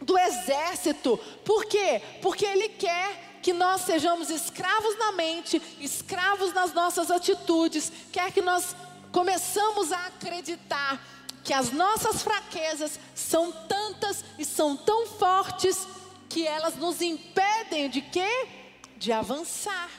do 0.00 0.18
exército. 0.18 1.18
Por 1.44 1.66
quê? 1.66 2.00
Porque 2.22 2.46
ele 2.46 2.70
quer 2.70 3.40
que 3.42 3.52
nós 3.52 3.82
sejamos 3.82 4.30
escravos 4.30 4.96
na 4.98 5.12
mente, 5.12 5.60
escravos 5.80 6.52
nas 6.52 6.72
nossas 6.72 7.10
atitudes, 7.10 7.90
quer 8.12 8.32
que 8.32 8.42
nós 8.42 8.74
começamos 9.12 9.92
a 9.92 10.06
acreditar 10.06 11.00
que 11.42 11.52
as 11.52 11.72
nossas 11.72 12.22
fraquezas 12.22 12.98
são 13.14 13.50
tantas 13.50 14.24
e 14.38 14.44
são 14.44 14.76
tão 14.76 15.06
fortes 15.06 15.86
que 16.28 16.46
elas 16.46 16.76
nos 16.76 17.00
impedem 17.00 17.90
de 17.90 18.00
quê? 18.00 18.48
De 18.96 19.10
avançar. 19.12 19.90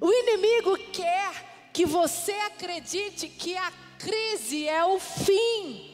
O 0.00 0.12
inimigo 0.12 0.76
quer 0.92 1.70
que 1.72 1.86
você 1.86 2.32
acredite 2.32 3.28
que 3.28 3.56
a 3.56 3.72
crise 3.98 4.68
é 4.68 4.84
o 4.84 4.98
fim. 4.98 5.92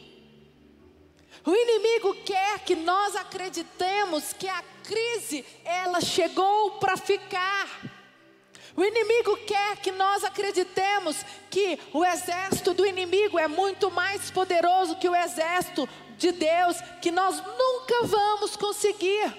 O 1.46 1.54
inimigo 1.54 2.14
quer 2.24 2.58
que 2.60 2.74
nós 2.74 3.14
acreditemos 3.16 4.32
que 4.32 4.48
a 4.48 4.62
crise 4.82 5.44
ela 5.64 6.00
chegou 6.00 6.72
para 6.72 6.96
ficar. 6.96 7.87
O 8.78 8.84
inimigo 8.84 9.36
quer 9.38 9.78
que 9.78 9.90
nós 9.90 10.22
acreditemos 10.22 11.24
que 11.50 11.80
o 11.92 12.04
exército 12.04 12.72
do 12.72 12.86
inimigo 12.86 13.36
é 13.36 13.48
muito 13.48 13.90
mais 13.90 14.30
poderoso 14.30 14.94
que 14.94 15.08
o 15.08 15.16
exército 15.16 15.88
de 16.16 16.30
Deus, 16.30 16.80
que 17.02 17.10
nós 17.10 17.42
nunca 17.44 18.04
vamos 18.04 18.54
conseguir 18.54 19.34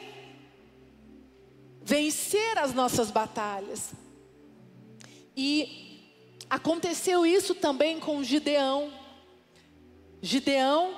vencer 1.81 2.57
as 2.57 2.73
nossas 2.73 3.09
batalhas. 3.11 3.93
E 5.37 6.19
aconteceu 6.49 7.25
isso 7.25 7.55
também 7.55 7.97
com 7.97 8.21
Gideão. 8.21 8.91
Gideão, 10.21 10.97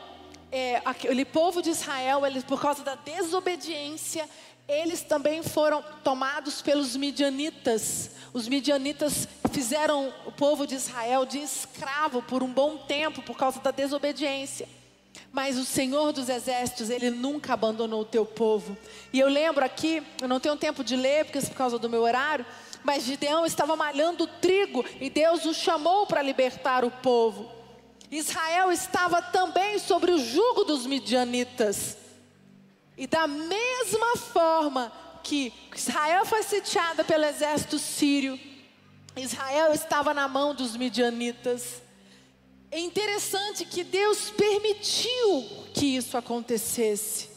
é, 0.52 0.82
aquele 0.84 1.26
povo 1.26 1.62
de 1.62 1.70
Israel, 1.70 2.26
eles, 2.26 2.44
por 2.44 2.60
causa 2.60 2.82
da 2.82 2.96
desobediência, 2.96 4.28
eles 4.68 5.02
também 5.02 5.44
foram 5.44 5.84
tomados 6.04 6.62
pelos 6.62 6.96
midianitas. 6.96 8.12
Os 8.34 8.48
midianitas 8.48 9.28
fizeram 9.52 10.14
o 10.26 10.32
povo 10.32 10.66
de 10.66 10.76
Israel 10.76 11.26
de 11.26 11.40
escravo 11.40 12.22
por 12.22 12.42
um 12.42 12.52
bom 12.52 12.78
tempo 12.78 13.22
por 13.22 13.36
causa 13.36 13.60
da 13.60 13.72
desobediência. 13.72 14.68
Mas 15.32 15.58
o 15.58 15.66
Senhor 15.66 16.12
dos 16.12 16.30
Exércitos, 16.30 16.90
Ele 16.90 17.10
nunca 17.10 17.54
abandonou 17.54 18.02
o 18.02 18.06
teu 18.06 18.26
povo. 18.26 18.78
E 19.12 19.20
eu 19.20 19.28
lembro 19.28 19.64
aqui, 19.64 20.02
eu 20.22 20.28
não 20.28 20.40
tenho 20.40 20.56
tempo 20.56 20.84
de 20.84 20.96
ler, 20.96 21.26
porque 21.26 21.40
é 21.40 21.42
por 21.42 21.56
causa 21.56 21.78
do 21.78 21.90
meu 21.90 22.02
horário, 22.02 22.46
mas 22.84 23.04
Gideão 23.04 23.46
estava 23.46 23.76
malhando 23.76 24.28
trigo 24.28 24.84
e 25.00 25.10
Deus 25.10 25.46
o 25.46 25.54
chamou 25.54 26.06
para 26.06 26.22
libertar 26.22 26.84
o 26.84 26.92
povo. 26.92 27.50
Israel 28.10 28.72
estava 28.72 29.22
também 29.22 29.80
sobre 29.80 30.12
o 30.12 30.18
jugo 30.18 30.66
dos 30.66 30.86
midianitas. 30.86 31.98
E 33.02 33.08
da 33.08 33.26
mesma 33.26 34.16
forma 34.16 34.94
que 35.24 35.52
Israel 35.76 36.24
foi 36.24 36.44
sitiada 36.44 37.04
pelo 37.04 37.26
exército 37.26 37.80
sírio, 37.80 38.40
Israel 39.18 39.74
estava 39.74 40.14
na 40.14 40.28
mão 40.28 40.54
dos 40.54 40.78
midianitas. 40.78 41.82
É 42.70 42.78
interessante 42.78 43.66
que 43.66 43.84
Deus 43.84 44.30
permitiu 44.30 45.50
que 45.74 45.96
isso 45.96 46.16
acontecesse. 46.16 47.28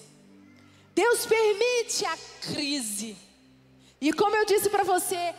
Deus 0.94 1.25
permite 1.25 2.04
a 2.04 2.18
crise. 2.42 3.16
E 4.02 4.12
como 4.12 4.37
eu 4.37 4.44
disse 4.44 4.68
para 4.68 4.85
você, 4.85 5.35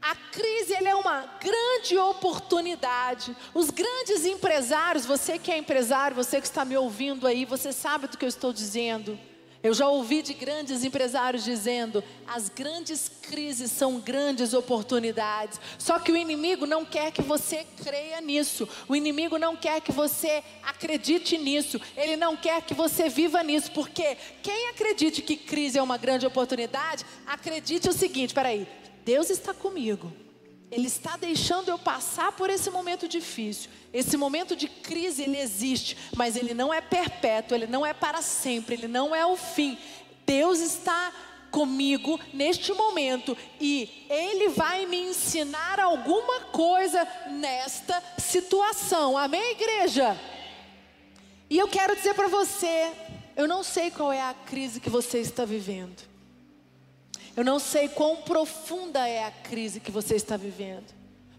a 0.00 0.14
crise 0.14 0.72
é 0.72 0.94
uma 0.94 1.26
grande 1.38 1.98
oportunidade. 1.98 3.36
Os 3.52 3.68
grandes 3.68 4.24
empresários, 4.24 5.04
você 5.04 5.38
que 5.38 5.52
é 5.52 5.58
empresário, 5.58 6.16
você 6.16 6.40
que 6.40 6.46
está 6.46 6.64
me 6.64 6.78
ouvindo 6.78 7.26
aí, 7.26 7.44
você 7.44 7.74
sabe 7.74 8.06
do 8.06 8.16
que 8.16 8.24
eu 8.24 8.28
estou 8.30 8.54
dizendo. 8.54 9.35
Eu 9.66 9.74
já 9.74 9.88
ouvi 9.88 10.22
de 10.22 10.32
grandes 10.32 10.84
empresários 10.84 11.42
dizendo: 11.42 12.02
as 12.24 12.48
grandes 12.48 13.10
crises 13.20 13.68
são 13.72 13.98
grandes 13.98 14.54
oportunidades. 14.54 15.60
Só 15.76 15.98
que 15.98 16.12
o 16.12 16.16
inimigo 16.16 16.66
não 16.66 16.84
quer 16.84 17.10
que 17.10 17.20
você 17.20 17.66
creia 17.82 18.20
nisso. 18.20 18.68
O 18.86 18.94
inimigo 18.94 19.38
não 19.38 19.56
quer 19.56 19.80
que 19.80 19.90
você 19.90 20.40
acredite 20.62 21.36
nisso. 21.36 21.80
Ele 21.96 22.16
não 22.16 22.36
quer 22.36 22.62
que 22.62 22.74
você 22.74 23.08
viva 23.08 23.42
nisso. 23.42 23.72
Porque 23.72 24.16
quem 24.40 24.68
acredite 24.68 25.20
que 25.20 25.36
crise 25.36 25.78
é 25.78 25.82
uma 25.82 25.96
grande 25.96 26.24
oportunidade, 26.24 27.04
acredite 27.26 27.88
o 27.88 27.92
seguinte: 27.92 28.32
peraí, 28.32 28.68
Deus 29.04 29.30
está 29.30 29.52
comigo. 29.52 30.25
Ele 30.70 30.86
está 30.86 31.16
deixando 31.16 31.68
eu 31.68 31.78
passar 31.78 32.32
por 32.32 32.50
esse 32.50 32.70
momento 32.70 33.06
difícil. 33.06 33.70
Esse 33.92 34.16
momento 34.16 34.56
de 34.56 34.68
crise 34.68 35.22
ele 35.22 35.38
existe, 35.38 35.96
mas 36.16 36.36
ele 36.36 36.54
não 36.54 36.74
é 36.74 36.80
perpétuo, 36.80 37.56
ele 37.56 37.66
não 37.66 37.86
é 37.86 37.94
para 37.94 38.20
sempre, 38.20 38.74
ele 38.74 38.88
não 38.88 39.14
é 39.14 39.24
o 39.24 39.36
fim. 39.36 39.78
Deus 40.26 40.58
está 40.58 41.12
comigo 41.50 42.20
neste 42.34 42.72
momento 42.72 43.36
e 43.60 44.06
ele 44.10 44.48
vai 44.48 44.86
me 44.86 44.98
ensinar 44.98 45.78
alguma 45.78 46.40
coisa 46.46 47.06
nesta 47.30 48.02
situação. 48.18 49.16
Amém, 49.16 49.52
igreja? 49.52 50.20
E 51.48 51.56
eu 51.56 51.68
quero 51.68 51.94
dizer 51.94 52.14
para 52.14 52.26
você, 52.26 52.92
eu 53.36 53.46
não 53.46 53.62
sei 53.62 53.90
qual 53.90 54.12
é 54.12 54.20
a 54.20 54.34
crise 54.34 54.80
que 54.80 54.90
você 54.90 55.20
está 55.20 55.44
vivendo. 55.44 56.15
Eu 57.36 57.44
não 57.44 57.58
sei 57.58 57.86
quão 57.86 58.16
profunda 58.16 59.06
é 59.06 59.24
a 59.24 59.30
crise 59.30 59.78
que 59.78 59.90
você 59.90 60.16
está 60.16 60.38
vivendo. 60.38 60.86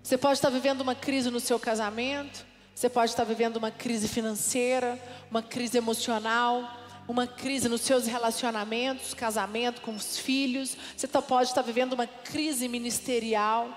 Você 0.04 0.16
pode 0.16 0.36
estar 0.36 0.50
vivendo 0.50 0.82
uma 0.82 0.94
crise 0.94 1.32
no 1.32 1.40
seu 1.40 1.60
casamento, 1.60 2.46
você 2.74 2.88
pode 2.88 3.12
estar 3.12 3.24
vivendo 3.24 3.58
uma 3.58 3.72
crise 3.72 4.08
financeira, 4.08 5.02
uma 5.32 5.42
crise 5.42 5.80
emocional, 5.80 6.80
uma 7.08 7.26
crise 7.26 7.68
nos 7.68 7.82
seus 7.82 8.06
relacionamentos, 8.06 9.16
casamento 9.16 9.82
com 9.82 9.96
os 9.96 10.20
filhos, 10.20 10.78
você 10.96 11.08
tá, 11.08 11.20
pode 11.20 11.50
estar 11.50 11.64
vivendo 11.64 11.94
uma 11.94 12.06
crise 12.06 12.68
ministerial. 12.68 13.68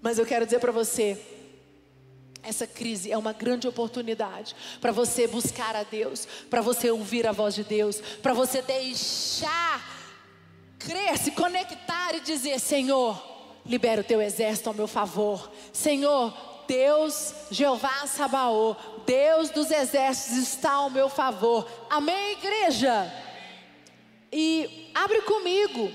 Mas 0.00 0.18
eu 0.18 0.24
quero 0.24 0.46
dizer 0.46 0.58
para 0.58 0.72
você, 0.72 1.20
essa 2.42 2.66
crise 2.66 3.12
é 3.12 3.18
uma 3.18 3.34
grande 3.34 3.68
oportunidade 3.68 4.56
para 4.80 4.90
você 4.90 5.26
buscar 5.26 5.76
a 5.76 5.82
Deus, 5.82 6.26
para 6.48 6.62
você 6.62 6.90
ouvir 6.90 7.26
a 7.26 7.32
voz 7.32 7.54
de 7.54 7.64
Deus, 7.64 8.00
para 8.22 8.32
você 8.32 8.62
deixar 8.62 10.03
crer, 10.84 11.18
se 11.18 11.30
conectar 11.30 12.14
e 12.14 12.20
dizer: 12.20 12.60
Senhor, 12.60 13.20
libera 13.64 14.02
o 14.02 14.04
teu 14.04 14.20
exército 14.20 14.68
ao 14.68 14.74
meu 14.74 14.86
favor. 14.86 15.50
Senhor, 15.72 16.32
Deus, 16.68 17.34
Jeová 17.50 18.06
Sabaô, 18.06 18.76
Deus 19.06 19.50
dos 19.50 19.70
exércitos 19.70 20.38
está 20.38 20.72
ao 20.72 20.90
meu 20.90 21.08
favor. 21.08 21.68
Amém, 21.90 22.32
igreja? 22.32 23.12
E 24.32 24.90
abre 24.94 25.22
comigo. 25.22 25.90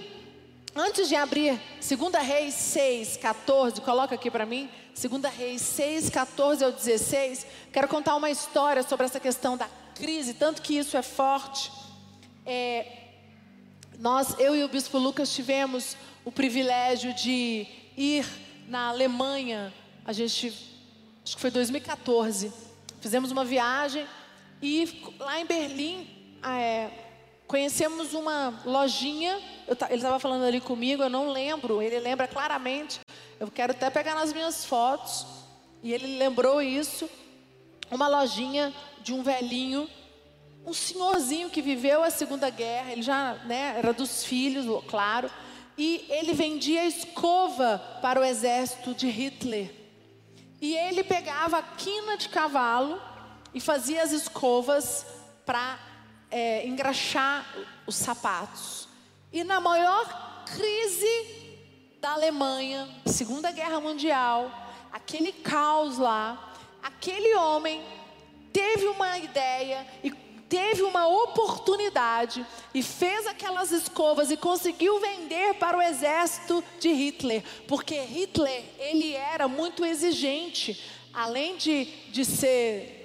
Antes 0.76 1.10
de 1.10 1.16
abrir, 1.16 1.60
2 1.82 2.24
Reis 2.24 2.54
6, 2.54 3.18
14, 3.18 3.82
coloca 3.82 4.16
aqui 4.16 4.30
para 4.30 4.46
mim. 4.46 4.70
2 4.96 5.34
Reis 5.36 5.62
6, 5.62 6.10
14 6.10 6.64
ao 6.64 6.72
16. 6.72 7.46
Quero 7.74 7.88
contar 7.88 8.16
uma 8.16 8.30
história 8.30 8.84
sobre 8.84 9.06
essa 9.06 9.20
questão 9.20 9.58
da 9.58 9.68
crise, 9.96 10.34
tanto 10.34 10.62
que 10.62 10.78
isso 10.78 10.96
é 10.96 11.02
forte. 11.02 11.72
É, 12.46 12.99
nós, 14.00 14.40
eu 14.40 14.56
e 14.56 14.64
o 14.64 14.70
Bispo 14.70 14.98
Lucas 14.98 15.36
tivemos 15.36 15.98
o 16.24 16.32
privilégio 16.32 17.14
de 17.14 17.68
ir 17.98 18.26
na 18.66 18.88
Alemanha. 18.88 19.74
A 20.06 20.14
gente, 20.14 20.48
acho 21.22 21.36
que 21.36 21.42
foi 21.42 21.52
2014. 21.52 22.54
Fizemos 23.02 23.30
uma 23.30 23.44
viagem 23.44 24.08
e 24.62 25.04
lá 25.20 25.42
em 25.42 25.46
Berlim 25.46 26.08
é, 26.42 26.90
conhecemos 27.46 28.14
uma 28.14 28.62
lojinha. 28.66 29.38
Eu, 29.68 29.76
ele 29.90 29.96
estava 29.96 30.18
falando 30.18 30.46
ali 30.46 30.62
comigo, 30.62 31.04
eu 31.04 31.10
não 31.10 31.30
lembro. 31.30 31.82
Ele 31.82 32.00
lembra 32.00 32.26
claramente. 32.26 33.02
Eu 33.38 33.52
quero 33.52 33.74
até 33.74 33.90
pegar 33.90 34.16
nas 34.16 34.32
minhas 34.32 34.64
fotos. 34.64 35.28
E 35.84 35.92
ele 35.92 36.18
lembrou 36.18 36.62
isso. 36.62 37.10
Uma 37.92 38.08
lojinha 38.08 38.74
de 39.04 39.12
um 39.12 39.22
velhinho 39.22 39.90
um 40.66 40.74
senhorzinho 40.74 41.50
que 41.50 41.62
viveu 41.62 42.04
a 42.04 42.10
Segunda 42.10 42.50
Guerra, 42.50 42.92
ele 42.92 43.02
já 43.02 43.34
né, 43.46 43.76
era 43.78 43.94
dos 43.94 44.24
filhos, 44.24 44.66
claro, 44.88 45.30
e 45.78 46.06
ele 46.10 46.34
vendia 46.34 46.86
escova 46.86 47.80
para 48.02 48.20
o 48.20 48.24
exército 48.24 48.94
de 48.94 49.08
Hitler. 49.10 49.74
E 50.62 50.76
ele 50.76 51.04
pegava 51.04 51.60
a 51.60 51.64
quina 51.64 52.18
de 52.18 52.28
cavalo 52.30 53.02
e 53.54 53.62
fazia 53.62 54.04
as 54.04 54.12
escovas 54.12 55.06
para 55.46 55.80
é, 56.30 56.68
engraxar 56.68 57.46
os 57.88 57.96
sapatos. 57.96 58.88
E 59.32 59.44
na 59.44 59.60
maior 59.60 60.46
crise 60.46 61.96
da 62.02 62.12
Alemanha, 62.12 62.88
Segunda 63.06 63.52
Guerra 63.52 63.80
Mundial, 63.80 64.52
aquele 64.92 65.32
caos 65.32 65.98
lá, 65.98 66.54
aquele 66.84 67.36
homem 67.36 67.82
teve 68.52 68.86
uma 68.88 69.18
ideia 69.18 69.86
e 70.04 70.12
teve 70.50 70.82
uma 70.82 71.08
oportunidade 71.08 72.46
e 72.74 72.82
fez 72.82 73.28
aquelas 73.28 73.72
escovas 73.72 74.32
e 74.32 74.36
conseguiu 74.36 75.00
vender 75.00 75.54
para 75.56 75.78
o 75.78 75.82
exército 75.82 76.64
de 76.80 76.92
Hitler, 76.92 77.44
porque 77.68 78.00
Hitler 78.02 78.64
ele 78.80 79.14
era 79.14 79.48
muito 79.48 79.86
exigente, 79.86 80.82
além 81.14 81.56
de, 81.56 81.86
de 82.12 82.26
ser 82.26 83.00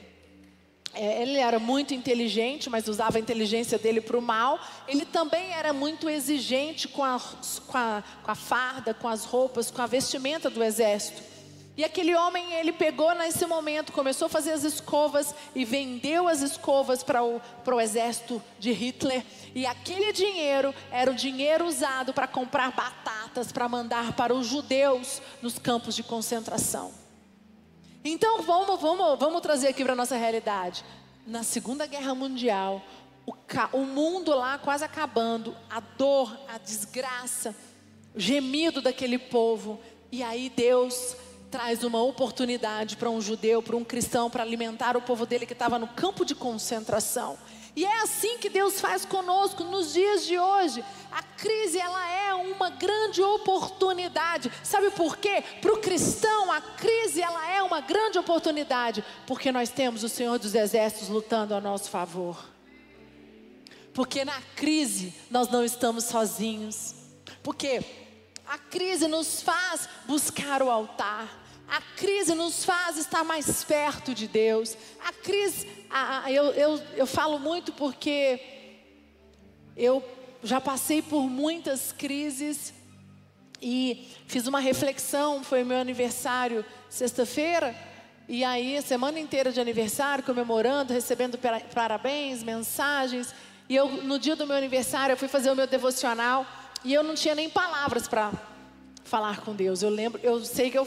é, 0.95 1.23
ele 1.23 1.39
era 1.39 1.59
muito 1.59 1.93
inteligente, 1.93 2.71
mas 2.71 2.87
usava 2.87 3.19
a 3.19 3.21
inteligência 3.21 3.77
dele 3.77 4.01
para 4.01 4.17
o 4.17 4.23
mal. 4.23 4.61
Ele 4.87 5.05
também 5.05 5.53
era 5.53 5.73
muito 5.73 6.09
exigente 6.09 6.87
com 6.87 7.03
a, 7.03 7.21
com, 7.67 7.77
a, 7.77 8.05
com 8.23 8.31
a 8.31 8.35
farda, 8.37 8.95
com 8.95 9.09
as 9.09 9.25
roupas, 9.25 9.73
com 9.73 9.83
a 9.83 9.87
vestimenta 9.87 10.49
do 10.49 10.63
exército. 10.63 11.34
E 11.77 11.85
aquele 11.85 12.15
homem, 12.15 12.53
ele 12.55 12.73
pegou 12.73 13.13
nesse 13.17 13.45
momento, 13.47 13.93
começou 13.93 14.27
a 14.27 14.29
fazer 14.29 14.53
as 14.53 14.63
escovas 14.63 15.35
e 15.55 15.65
vendeu 15.65 16.29
as 16.29 16.41
escovas 16.41 17.03
para 17.03 17.25
o, 17.25 17.41
para 17.65 17.75
o 17.75 17.81
exército 17.81 18.41
de 18.61 18.71
Hitler. 18.71 19.25
E 19.55 19.67
aquele 19.67 20.13
dinheiro 20.13 20.73
era 20.93 21.11
o 21.11 21.15
dinheiro 21.15 21.67
usado 21.67 22.15
para 22.15 22.29
comprar 22.29 22.71
batatas 22.71 23.51
para 23.51 23.69
mandar 23.69 24.13
para 24.13 24.33
os 24.33 24.47
judeus 24.47 25.21
nos 25.43 25.59
campos 25.59 25.97
de 25.97 26.05
concentração. 26.05 26.93
Então 28.05 28.43
vamos, 28.43 28.81
vamos, 28.81 29.19
vamos 29.19 29.41
trazer 29.41 29.69
aqui 29.69 29.83
para 29.83 29.95
a 29.95 29.97
nossa 29.97 30.17
realidade. 30.17 30.85
Na 31.27 31.43
Segunda 31.43 31.87
Guerra 31.87 32.15
Mundial, 32.15 32.83
o, 33.27 33.35
o 33.73 33.85
mundo 33.85 34.33
lá 34.37 34.59
quase 34.59 34.85
acabando, 34.85 35.57
a 35.69 35.81
dor, 35.81 36.39
a 36.47 36.59
desgraça, 36.59 37.55
o 38.15 38.21
gemido 38.21 38.81
daquele 38.81 39.19
povo. 39.19 39.81
E 40.13 40.23
aí 40.23 40.49
Deus 40.49 41.17
traz 41.55 41.85
uma 41.85 42.03
oportunidade 42.03 42.97
para 42.97 43.09
um 43.09 43.21
judeu, 43.21 43.63
para 43.63 43.77
um 43.77 43.85
cristão, 43.85 44.29
para 44.29 44.43
alimentar 44.43 44.97
o 44.97 45.01
povo 45.01 45.25
dele 45.25 45.47
que 45.47 45.53
estava 45.53 45.79
no 45.79 45.87
campo 45.87 46.25
de 46.25 46.35
concentração. 46.35 47.39
E 47.77 47.85
é 47.85 48.03
assim 48.03 48.39
que 48.39 48.51
Deus 48.51 48.81
faz 48.81 49.05
conosco 49.05 49.63
nos 49.63 49.93
dias 49.93 50.27
de 50.27 50.37
hoje. 50.37 50.85
A 51.13 51.23
crise 51.23 51.79
ela 51.79 52.11
é 52.11 52.35
uma 52.35 52.71
grande 52.71 53.23
oportunidade. 53.23 54.51
Sabe 54.65 54.91
por 54.91 55.17
quê? 55.17 55.45
Para 55.61 55.73
o 55.73 55.77
cristão 55.79 56.51
a 56.51 56.61
crise 56.61 57.23
ela 57.23 57.49
é 57.49 57.63
uma 57.63 57.81
grande 57.81 58.19
oportunidade, 58.19 59.05
porque 59.25 59.53
nós 59.53 59.71
temos 59.71 60.03
o 60.03 60.09
Senhor 60.09 60.41
dos 60.41 60.57
Exércitos 60.57 61.09
lutando 61.09 61.55
a 61.55 61.61
nosso 61.61 61.89
favor. 61.89 62.37
Porque 63.93 64.25
na 64.25 64.43
crise 64.57 65.15
nós 65.31 65.49
não 65.49 65.65
estamos 65.65 66.03
sozinhos. 66.03 66.97
Porque 67.45 67.81
a 68.45 68.59
crise 68.59 69.07
nos 69.07 69.41
faz 69.41 69.89
buscar 70.09 70.61
o 70.65 70.69
altar. 70.69 71.44
A 71.69 71.81
crise 71.97 72.35
nos 72.35 72.65
faz 72.65 72.97
estar 72.97 73.25
mais 73.25 73.65
perto 73.65 74.15
de 74.15 74.29
Deus. 74.29 74.77
A 75.05 75.13
crise, 75.13 75.69
a, 75.91 76.25
a, 76.25 76.33
eu, 76.33 76.47
eu, 76.53 76.83
eu 76.95 77.07
falo 77.07 77.39
muito 77.39 77.73
porque 77.73 78.41
eu 79.77 80.03
já 80.43 80.61
passei 80.61 81.01
por 81.01 81.23
muitas 81.23 81.93
crises 81.93 82.73
e 83.61 84.09
fiz 84.27 84.47
uma 84.47 84.61
reflexão. 84.61 85.43
Foi 85.43 85.65
meu 85.65 85.79
aniversário 85.79 86.65
sexta-feira. 86.89 87.75
E 88.29 88.43
aí, 88.45 88.81
semana 88.81 89.19
inteira 89.19 89.53
de 89.53 89.61
aniversário, 89.61 90.25
comemorando, 90.25 90.93
recebendo 90.93 91.39
parabéns, 91.75 92.43
mensagens. 92.43 93.35
E 93.69 93.75
eu, 93.75 93.89
no 93.89 94.19
dia 94.19 94.37
do 94.37 94.47
meu 94.47 94.57
aniversário, 94.57 95.13
eu 95.13 95.17
fui 95.17 95.29
fazer 95.29 95.51
o 95.51 95.57
meu 95.57 95.67
devocional. 95.67 96.47
E 96.85 96.93
eu 96.93 97.03
não 97.03 97.15
tinha 97.15 97.35
nem 97.35 97.49
palavras 97.49 98.07
para 98.07 98.31
falar 99.05 99.41
com 99.41 99.55
Deus. 99.55 99.83
Eu 99.83 99.91
lembro, 99.91 100.21
eu 100.23 100.45
sei 100.45 100.71
que 100.71 100.79
eu 100.79 100.87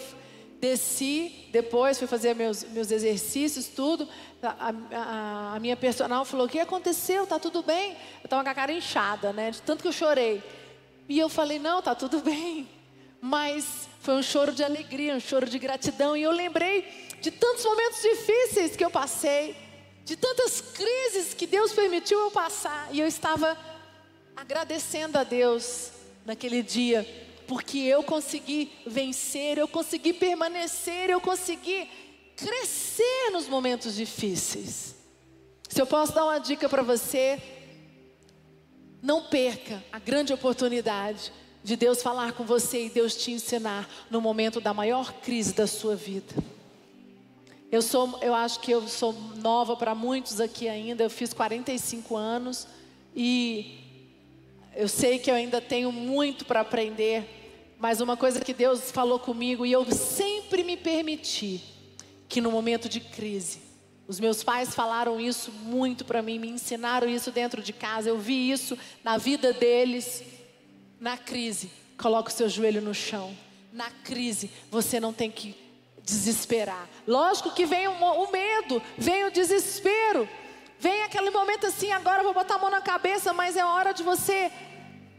Desci, 0.59 1.49
depois 1.51 1.99
fui 1.99 2.07
fazer 2.07 2.33
meus, 2.33 2.63
meus 2.63 2.89
exercícios, 2.89 3.67
tudo. 3.67 4.09
A, 4.41 4.73
a, 4.91 5.55
a 5.55 5.59
minha 5.59 5.77
personal 5.77 6.25
falou: 6.25 6.47
O 6.47 6.49
que 6.49 6.59
aconteceu? 6.59 7.27
Tá 7.27 7.37
tudo 7.37 7.61
bem? 7.61 7.91
Eu 7.91 8.25
estava 8.25 8.43
com 8.43 8.49
a 8.49 8.55
cara 8.55 8.71
inchada, 8.71 9.31
né? 9.31 9.51
De 9.51 9.61
tanto 9.61 9.83
que 9.83 9.87
eu 9.87 9.93
chorei. 9.93 10.41
E 11.07 11.19
eu 11.19 11.29
falei: 11.29 11.59
Não, 11.59 11.81
tá 11.81 11.93
tudo 11.93 12.21
bem. 12.21 12.67
Mas 13.21 13.87
foi 14.01 14.15
um 14.15 14.23
choro 14.23 14.51
de 14.51 14.63
alegria, 14.63 15.15
um 15.15 15.19
choro 15.19 15.47
de 15.47 15.59
gratidão. 15.59 16.17
E 16.17 16.23
eu 16.23 16.31
lembrei 16.31 16.81
de 17.21 17.29
tantos 17.29 17.63
momentos 17.63 18.01
difíceis 18.01 18.75
que 18.75 18.83
eu 18.83 18.89
passei, 18.89 19.55
de 20.05 20.15
tantas 20.15 20.59
crises 20.61 21.35
que 21.35 21.45
Deus 21.45 21.71
permitiu 21.71 22.19
eu 22.19 22.31
passar. 22.31 22.89
E 22.91 22.99
eu 22.99 23.07
estava 23.07 23.55
agradecendo 24.35 25.19
a 25.19 25.23
Deus 25.23 25.91
naquele 26.25 26.63
dia 26.63 27.26
porque 27.47 27.77
eu 27.79 28.03
consegui 28.03 28.71
vencer, 28.85 29.57
eu 29.57 29.67
consegui 29.67 30.13
permanecer, 30.13 31.09
eu 31.09 31.21
consegui 31.21 31.87
crescer 32.35 33.31
nos 33.31 33.47
momentos 33.47 33.95
difíceis. 33.95 34.95
Se 35.69 35.81
eu 35.81 35.87
posso 35.87 36.13
dar 36.13 36.25
uma 36.25 36.39
dica 36.39 36.67
para 36.69 36.83
você, 36.83 37.41
não 39.01 39.23
perca 39.23 39.83
a 39.91 39.99
grande 39.99 40.33
oportunidade 40.33 41.31
de 41.63 41.75
Deus 41.75 42.01
falar 42.01 42.33
com 42.33 42.45
você 42.45 42.85
e 42.85 42.89
Deus 42.89 43.15
te 43.15 43.31
ensinar 43.31 43.89
no 44.09 44.21
momento 44.21 44.61
da 44.61 44.73
maior 44.73 45.13
crise 45.13 45.53
da 45.53 45.67
sua 45.67 45.95
vida. 45.95 46.33
Eu 47.69 47.81
sou, 47.81 48.17
eu 48.21 48.33
acho 48.33 48.61
que 48.61 48.71
eu 48.71 48.87
sou 48.87 49.13
nova 49.35 49.75
para 49.75 49.93
muitos 49.93 50.39
aqui 50.39 50.69
ainda. 50.69 51.03
Eu 51.03 51.09
fiz 51.09 51.33
45 51.33 52.15
anos 52.15 52.65
e 53.13 53.79
eu 54.73 54.87
sei 54.87 55.19
que 55.19 55.29
eu 55.29 55.35
ainda 55.35 55.59
tenho 55.59 55.91
muito 55.91 56.45
para 56.45 56.61
aprender. 56.61 57.36
Mas 57.79 58.01
uma 58.01 58.17
coisa 58.17 58.41
que 58.41 58.53
Deus 58.53 58.91
falou 58.91 59.19
comigo 59.19 59.65
e 59.65 59.71
eu 59.71 59.85
sempre 59.91 60.63
me 60.63 60.75
permiti 60.75 61.61
que 62.27 62.41
no 62.41 62.51
momento 62.51 62.89
de 62.89 62.99
crise, 62.99 63.61
os 64.07 64.19
meus 64.19 64.43
pais 64.43 64.73
falaram 64.73 65.19
isso 65.19 65.51
muito 65.51 66.03
para 66.03 66.21
mim, 66.21 66.39
me 66.39 66.49
ensinaram 66.49 67.07
isso 67.07 67.31
dentro 67.31 67.61
de 67.61 67.73
casa, 67.73 68.09
eu 68.09 68.17
vi 68.17 68.49
isso 68.49 68.77
na 69.03 69.17
vida 69.17 69.53
deles. 69.53 70.23
Na 70.99 71.17
crise, 71.17 71.69
coloque 71.97 72.31
o 72.31 72.33
seu 72.33 72.49
joelho 72.49 72.81
no 72.81 72.93
chão. 72.93 73.35
Na 73.71 73.91
crise, 73.91 74.49
você 74.71 74.99
não 74.99 75.13
tem 75.13 75.29
que 75.29 75.55
desesperar. 76.03 76.89
Lógico 77.05 77.51
que 77.51 77.65
vem 77.65 77.87
o, 77.87 77.91
o 77.91 78.31
medo, 78.31 78.81
vem 78.97 79.25
o 79.25 79.31
desespero, 79.31 80.27
vem 80.79 81.03
aquele 81.03 81.29
momento 81.29 81.67
assim, 81.67 81.91
agora 81.91 82.21
eu 82.21 82.23
vou 82.23 82.33
botar 82.33 82.55
a 82.55 82.59
mão 82.59 82.71
na 82.71 82.81
cabeça, 82.81 83.33
mas 83.33 83.57
é 83.57 83.63
hora 83.65 83.91
de 83.91 84.03
você 84.03 84.51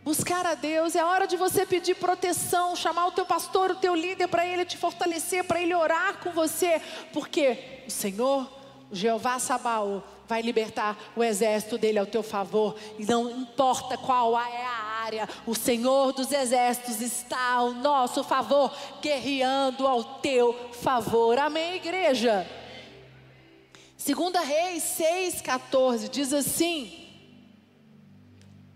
buscar 0.04 0.46
a 0.46 0.54
Deus, 0.54 0.96
é 0.96 1.04
hora 1.04 1.26
de 1.26 1.36
você 1.36 1.66
pedir 1.66 1.94
proteção, 1.94 2.74
chamar 2.74 3.06
o 3.06 3.12
teu 3.12 3.26
pastor, 3.26 3.72
o 3.72 3.76
teu 3.76 3.94
líder 3.94 4.28
para 4.28 4.46
ele 4.46 4.64
te 4.64 4.76
fortalecer, 4.76 5.44
para 5.44 5.60
ele 5.60 5.74
orar 5.74 6.18
com 6.18 6.30
você, 6.30 6.80
porque 7.12 7.82
o 7.86 7.90
Senhor, 7.90 8.48
o 8.90 8.94
Jeová 8.94 9.38
Sabaô, 9.38 10.00
vai 10.26 10.42
libertar 10.42 10.96
o 11.16 11.24
exército 11.24 11.78
dele 11.78 11.98
ao 11.98 12.06
teu 12.06 12.22
favor, 12.22 12.76
e 12.98 13.04
não 13.04 13.30
importa 13.30 13.96
qual 13.96 14.38
é 14.38 14.64
a 14.64 14.88
área, 15.04 15.28
o 15.46 15.54
Senhor 15.54 16.12
dos 16.12 16.30
exércitos 16.30 17.00
está 17.00 17.52
ao 17.52 17.72
nosso 17.72 18.22
favor, 18.22 18.74
guerreando 19.00 19.86
ao 19.86 20.04
teu 20.04 20.54
favor. 20.72 21.38
Amém, 21.38 21.76
igreja? 21.76 22.46
Segunda 23.96 24.40
Reis 24.40 24.84
6,14 24.98 26.08
diz 26.08 26.32
assim: 26.32 27.07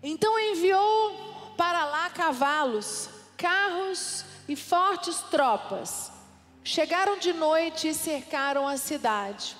então 0.03 0.37
enviou 0.37 1.53
para 1.55 1.85
lá 1.85 2.09
cavalos, 2.09 3.09
carros 3.37 4.25
e 4.49 4.55
fortes 4.55 5.19
tropas. 5.31 6.11
Chegaram 6.61 7.17
de 7.17 7.31
noite 7.31 7.87
e 7.87 7.93
cercaram 7.93 8.67
a 8.67 8.75
cidade. 8.75 9.55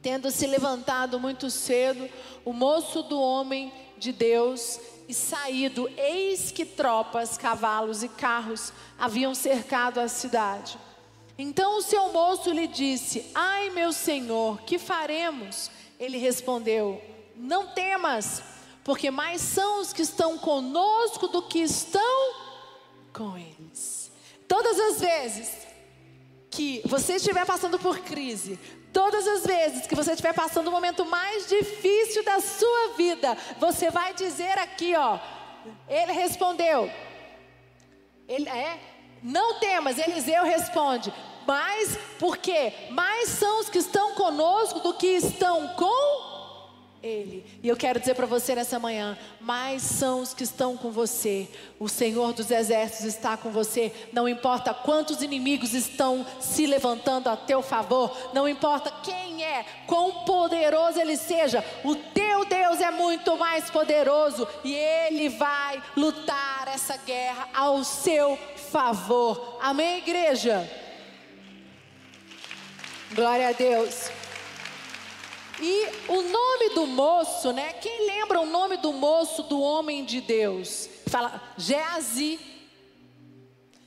Tendo 0.00 0.30
se 0.30 0.46
levantado 0.46 1.18
muito 1.18 1.50
cedo, 1.50 2.08
o 2.44 2.52
moço 2.52 3.02
do 3.02 3.20
homem 3.20 3.72
de 3.98 4.12
Deus 4.12 4.78
e 5.08 5.14
saído, 5.14 5.90
eis 5.96 6.50
que 6.50 6.64
tropas, 6.64 7.36
cavalos 7.36 8.02
e 8.02 8.08
carros 8.08 8.72
haviam 8.98 9.34
cercado 9.34 9.98
a 9.98 10.08
cidade. 10.08 10.78
Então 11.36 11.78
o 11.78 11.82
seu 11.82 12.12
moço 12.12 12.50
lhe 12.50 12.66
disse: 12.66 13.30
Ai, 13.34 13.70
meu 13.70 13.92
senhor, 13.92 14.62
que 14.62 14.78
faremos? 14.78 15.70
Ele 15.98 16.18
respondeu: 16.18 17.02
Não 17.34 17.68
temas 17.68 18.42
porque 18.84 19.10
mais 19.10 19.40
são 19.40 19.80
os 19.80 19.92
que 19.92 20.02
estão 20.02 20.36
conosco 20.36 21.26
do 21.26 21.42
que 21.42 21.60
estão 21.60 22.34
com 23.12 23.36
eles. 23.36 24.12
Todas 24.46 24.78
as 24.78 25.00
vezes 25.00 25.66
que 26.50 26.82
você 26.84 27.14
estiver 27.14 27.46
passando 27.46 27.78
por 27.78 27.98
crise, 28.00 28.58
todas 28.92 29.26
as 29.26 29.44
vezes 29.44 29.86
que 29.86 29.94
você 29.94 30.12
estiver 30.12 30.34
passando 30.34 30.68
o 30.68 30.70
momento 30.70 31.04
mais 31.06 31.48
difícil 31.48 32.22
da 32.22 32.40
sua 32.40 32.94
vida, 32.96 33.36
você 33.58 33.90
vai 33.90 34.12
dizer 34.12 34.58
aqui, 34.58 34.94
ó, 34.94 35.18
ele 35.88 36.12
respondeu, 36.12 36.90
ele 38.28 38.48
é, 38.48 38.78
não 39.22 39.58
temas, 39.58 39.98
Eliseu 39.98 40.44
responde, 40.44 41.12
mas 41.46 41.98
porque 42.18 42.72
mais 42.90 43.30
são 43.30 43.60
os 43.60 43.70
que 43.70 43.78
estão 43.78 44.14
conosco 44.14 44.80
do 44.80 44.94
que 44.94 45.06
estão 45.06 45.68
com 45.68 46.33
Ele. 47.04 47.44
E 47.62 47.68
eu 47.68 47.76
quero 47.76 48.00
dizer 48.00 48.14
para 48.14 48.24
você 48.24 48.54
nessa 48.54 48.78
manhã: 48.78 49.18
mais 49.38 49.82
são 49.82 50.20
os 50.20 50.32
que 50.32 50.42
estão 50.42 50.74
com 50.74 50.90
você. 50.90 51.46
O 51.78 51.86
Senhor 51.86 52.32
dos 52.32 52.50
Exércitos 52.50 53.04
está 53.04 53.36
com 53.36 53.50
você. 53.50 53.92
Não 54.10 54.26
importa 54.26 54.72
quantos 54.72 55.20
inimigos 55.20 55.74
estão 55.74 56.24
se 56.40 56.66
levantando 56.66 57.28
a 57.28 57.36
teu 57.36 57.60
favor, 57.60 58.10
não 58.32 58.48
importa 58.48 58.90
quem 59.02 59.44
é, 59.44 59.66
quão 59.86 60.24
poderoso 60.24 60.98
ele 60.98 61.18
seja, 61.18 61.62
o 61.84 61.94
teu 61.94 62.44
Deus 62.46 62.80
é 62.80 62.90
muito 62.90 63.36
mais 63.36 63.68
poderoso 63.70 64.48
e 64.64 64.74
ele 64.74 65.28
vai 65.28 65.82
lutar 65.96 66.68
essa 66.68 66.96
guerra 66.96 67.48
ao 67.52 67.84
seu 67.84 68.38
favor. 68.72 69.58
Amém, 69.60 69.98
igreja? 69.98 70.68
Glória 73.14 73.48
a 73.48 73.52
Deus. 73.52 74.23
E 75.66 75.88
o 76.08 76.20
nome 76.20 76.74
do 76.74 76.86
moço, 76.86 77.50
né? 77.50 77.72
Quem 77.72 78.06
lembra 78.06 78.38
o 78.38 78.44
nome 78.44 78.76
do 78.76 78.92
moço 78.92 79.44
do 79.44 79.58
homem 79.62 80.04
de 80.04 80.20
Deus? 80.20 80.90
Fala 81.06 81.40
Geazi. 81.56 82.38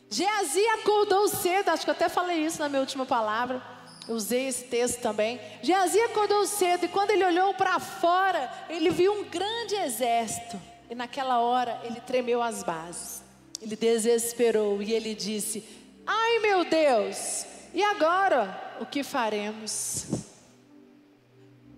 Geazi 0.09 0.65
acordou 0.69 1.27
cedo, 1.27 1.69
acho 1.69 1.83
que 1.83 1.91
eu 1.91 1.93
até 1.93 2.09
falei 2.09 2.43
isso 2.43 2.57
na 2.57 2.67
minha 2.67 2.81
última 2.81 3.05
palavra. 3.05 3.61
Eu 4.07 4.15
usei 4.15 4.47
esse 4.47 4.63
texto 4.63 5.01
também. 5.01 5.39
Geazi 5.61 5.99
acordou 6.01 6.47
cedo 6.47 6.85
e 6.85 6.87
quando 6.87 7.11
ele 7.11 7.23
olhou 7.23 7.53
para 7.53 7.79
fora, 7.79 8.51
ele 8.71 8.89
viu 8.89 9.13
um 9.13 9.25
grande 9.25 9.75
exército. 9.75 10.59
E 10.89 10.95
naquela 10.95 11.41
hora 11.41 11.79
ele 11.83 12.01
tremeu 12.01 12.41
as 12.41 12.63
bases. 12.63 13.21
Ele 13.61 13.75
desesperou 13.75 14.81
e 14.81 14.93
ele 14.93 15.13
disse: 15.13 15.63
Ai 16.07 16.39
meu 16.39 16.65
Deus, 16.65 17.45
e 17.71 17.83
agora 17.83 18.77
o 18.79 18.85
que 18.87 19.03
faremos? 19.03 20.36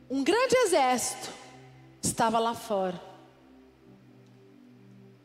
Um 0.10 0.24
grande 0.24 0.56
exército 0.56 1.30
estava 2.02 2.39
lá 2.39 2.56
fora. 2.56 3.00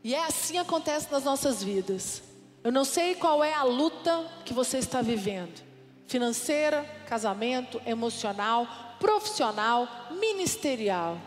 E 0.03 0.15
é 0.15 0.23
assim 0.27 0.55
que 0.55 0.59
acontece 0.59 1.11
nas 1.11 1.25
nossas 1.25 1.65
vidas. 1.65 2.23
Eu 2.63 2.71
não 2.71 2.85
sei 2.85 3.15
qual 3.15 3.43
é 3.43 3.55
a 3.55 3.63
luta 3.63 4.27
que 4.45 4.53
você 4.53 4.77
está 4.77 5.01
vivendo: 5.01 5.63
financeira, 6.07 6.85
casamento, 7.07 7.81
emocional, 7.87 8.69
profissional, 9.01 9.89
ministerial. 10.11 11.19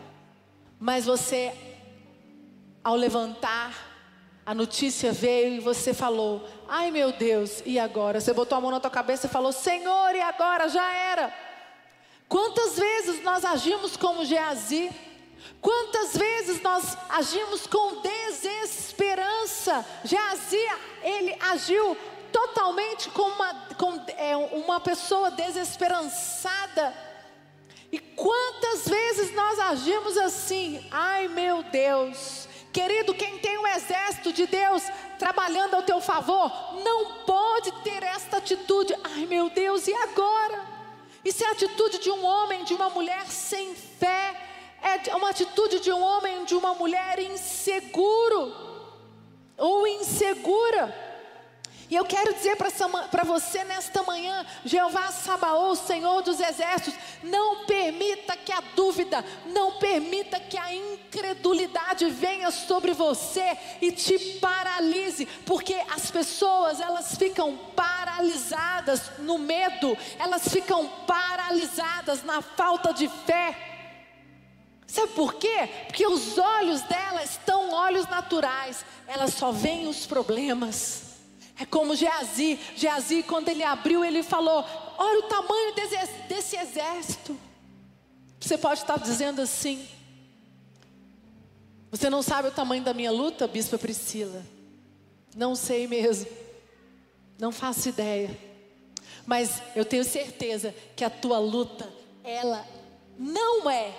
Mas 0.78 1.06
você, 1.06 1.52
ao 2.84 2.94
levantar, 2.94 3.72
a 4.46 4.54
notícia 4.54 5.10
veio 5.10 5.56
e 5.56 5.60
você 5.60 5.92
falou: 5.92 6.48
Ai 6.68 6.92
meu 6.92 7.10
Deus, 7.10 7.60
e 7.66 7.76
agora? 7.76 8.20
Você 8.20 8.32
botou 8.32 8.56
a 8.56 8.60
mão 8.60 8.70
na 8.70 8.78
tua 8.78 8.90
cabeça 8.90 9.26
e 9.26 9.30
falou: 9.30 9.50
Senhor, 9.50 10.14
e 10.14 10.20
agora? 10.20 10.68
Já 10.68 10.92
era. 10.94 11.47
Quantas 12.28 12.78
vezes 12.78 13.22
nós 13.22 13.44
agimos 13.44 13.96
como 13.96 14.24
Geazi? 14.24 14.90
Quantas 15.60 16.16
vezes 16.16 16.60
nós 16.60 16.96
agimos 17.08 17.66
com 17.66 18.02
desesperança? 18.02 19.84
Geazi, 20.04 20.68
ele 21.02 21.34
agiu 21.40 21.96
totalmente 22.30 23.08
como 23.10 23.34
uma, 23.34 23.66
é, 24.16 24.36
uma 24.36 24.78
pessoa 24.78 25.30
desesperançada. 25.30 26.94
E 27.90 27.98
quantas 27.98 28.86
vezes 28.86 29.34
nós 29.34 29.58
agimos 29.58 30.18
assim? 30.18 30.86
Ai 30.90 31.26
meu 31.28 31.62
Deus, 31.62 32.46
querido, 32.70 33.14
quem 33.14 33.38
tem 33.38 33.56
o 33.56 33.62
um 33.62 33.66
exército 33.66 34.32
de 34.32 34.46
Deus 34.46 34.82
trabalhando 35.18 35.74
ao 35.74 35.82
teu 35.82 36.00
favor, 36.00 36.52
não 36.84 37.24
pode 37.24 37.72
ter 37.82 38.02
esta 38.02 38.36
atitude. 38.36 38.94
Ai 39.02 39.24
meu 39.24 39.48
Deus, 39.48 39.88
e 39.88 39.94
agora? 39.94 40.77
Isso 41.28 41.44
é 41.44 41.48
a 41.48 41.52
atitude 41.52 41.98
de 41.98 42.10
um 42.10 42.24
homem, 42.24 42.64
de 42.64 42.72
uma 42.72 42.88
mulher 42.88 43.26
sem 43.26 43.74
fé. 43.74 44.34
É 44.82 45.14
uma 45.14 45.28
atitude 45.28 45.78
de 45.78 45.92
um 45.92 46.00
homem, 46.00 46.46
de 46.46 46.54
uma 46.54 46.72
mulher 46.72 47.18
inseguro 47.18 48.42
ou 49.58 49.86
insegura. 49.86 50.84
E 51.90 51.96
eu 51.96 52.04
quero 52.04 52.34
dizer 52.34 52.54
para 52.56 53.24
você 53.24 53.64
nesta 53.64 54.02
manhã, 54.02 54.44
Jeová 54.62 55.10
Sabaô, 55.10 55.74
Senhor 55.74 56.20
dos 56.22 56.38
Exércitos, 56.38 57.00
não 57.22 57.64
permita 57.64 58.36
que 58.36 58.52
a 58.52 58.60
dúvida, 58.76 59.24
não 59.46 59.78
permita 59.78 60.38
que 60.38 60.58
a 60.58 60.74
incredulidade 60.74 62.10
venha 62.10 62.50
sobre 62.50 62.92
você 62.92 63.56
e 63.80 63.90
te 63.90 64.18
paralise, 64.38 65.24
porque 65.46 65.74
as 65.90 66.10
pessoas 66.10 66.78
elas 66.78 67.16
ficam 67.16 67.56
paralisadas 67.74 69.18
no 69.20 69.38
medo, 69.38 69.96
elas 70.18 70.46
ficam 70.46 70.86
paralisadas 71.06 72.22
na 72.22 72.42
falta 72.42 72.92
de 72.92 73.08
fé. 73.08 73.56
Sabe 74.86 75.12
por 75.12 75.34
quê? 75.34 75.68
Porque 75.86 76.06
os 76.06 76.36
olhos 76.36 76.82
dela 76.82 77.22
estão 77.22 77.72
olhos 77.72 78.06
naturais, 78.08 78.84
elas 79.06 79.32
só 79.32 79.50
veem 79.52 79.86
os 79.86 80.06
problemas. 80.06 81.07
É 81.58 81.66
como 81.66 81.96
Geazi. 81.96 82.58
Geazi, 82.76 83.22
quando 83.22 83.48
ele 83.48 83.64
abriu, 83.64 84.04
ele 84.04 84.22
falou: 84.22 84.64
Olha 84.96 85.18
o 85.20 85.22
tamanho 85.24 85.74
desse, 86.28 86.56
exército. 86.56 87.38
Você 88.40 88.56
pode 88.56 88.80
estar 88.80 88.98
dizendo 88.98 89.42
assim: 89.42 89.86
Você 91.90 92.08
não 92.08 92.22
sabe 92.22 92.48
o 92.48 92.52
tamanho 92.52 92.82
da 92.82 92.94
minha 92.94 93.10
luta, 93.10 93.48
Bispa 93.48 93.76
Priscila? 93.76 94.44
Não 95.34 95.54
sei 95.54 95.86
mesmo. 95.88 96.30
Não 97.38 97.50
faço 97.50 97.88
ideia. 97.88 98.36
Mas 99.26 99.60
eu 99.74 99.84
tenho 99.84 100.04
certeza 100.04 100.74
que 100.96 101.04
a 101.04 101.10
tua 101.10 101.38
luta, 101.38 101.88
ela 102.24 102.66
não 103.18 103.68
é 103.68 103.92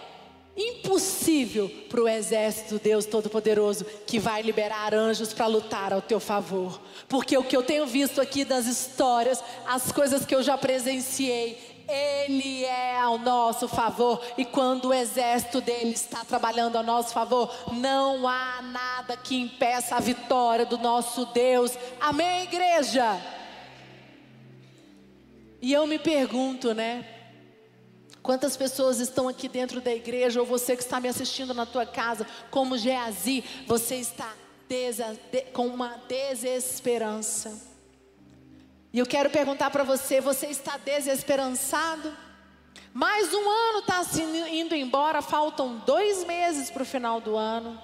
impossível 0.89 1.69
para 1.87 2.01
o 2.01 2.07
exército 2.07 2.79
Deus 2.79 3.05
Todo-Poderoso 3.05 3.85
que 4.07 4.17
vai 4.17 4.41
liberar 4.41 4.93
anjos 4.95 5.31
para 5.31 5.45
lutar 5.45 5.93
ao 5.93 6.01
teu 6.01 6.19
favor. 6.19 6.81
Porque 7.07 7.37
o 7.37 7.43
que 7.43 7.55
eu 7.55 7.61
tenho 7.61 7.85
visto 7.85 8.19
aqui 8.19 8.43
das 8.43 8.65
histórias, 8.65 9.43
as 9.67 9.91
coisas 9.91 10.25
que 10.25 10.33
eu 10.33 10.41
já 10.41 10.57
presenciei, 10.57 11.85
ele 11.87 12.65
é 12.65 12.99
ao 12.99 13.17
nosso 13.19 13.67
favor, 13.67 14.21
e 14.37 14.45
quando 14.45 14.89
o 14.89 14.93
exército 14.93 15.59
dele 15.59 15.91
está 15.91 16.23
trabalhando 16.23 16.75
ao 16.75 16.83
nosso 16.83 17.13
favor, 17.13 17.51
não 17.73 18.27
há 18.27 18.61
nada 18.61 19.17
que 19.17 19.35
impeça 19.35 19.95
a 19.95 19.99
vitória 19.99 20.65
do 20.65 20.77
nosso 20.77 21.25
Deus. 21.27 21.71
Amém, 21.99 22.43
igreja? 22.43 23.19
E 25.61 25.73
eu 25.73 25.85
me 25.87 25.99
pergunto, 25.99 26.73
né? 26.73 27.18
Quantas 28.21 28.57
pessoas 28.57 28.99
estão 28.99 29.27
aqui 29.27 29.47
dentro 29.47 29.79
da 29.79 29.93
igreja, 29.93 30.39
ou 30.39 30.45
você 30.45 30.75
que 30.75 30.83
está 30.83 30.99
me 30.99 31.07
assistindo 31.07 31.53
na 31.53 31.65
tua 31.65 31.85
casa, 31.85 32.27
como 32.51 32.77
Geazi, 32.77 33.43
você 33.65 33.95
está 33.95 34.33
com 35.51 35.67
uma 35.67 35.97
desesperança. 36.07 37.59
E 38.93 38.99
eu 38.99 39.05
quero 39.05 39.29
perguntar 39.29 39.71
para 39.71 39.83
você: 39.83 40.19
você 40.21 40.47
está 40.47 40.77
desesperançado? 40.77 42.15
Mais 42.93 43.33
um 43.33 43.49
ano 43.49 43.79
está 43.79 44.01
indo 44.51 44.75
embora, 44.75 45.21
faltam 45.21 45.81
dois 45.85 46.23
meses 46.25 46.69
para 46.69 46.83
o 46.83 46.85
final 46.85 47.21
do 47.21 47.35
ano, 47.35 47.79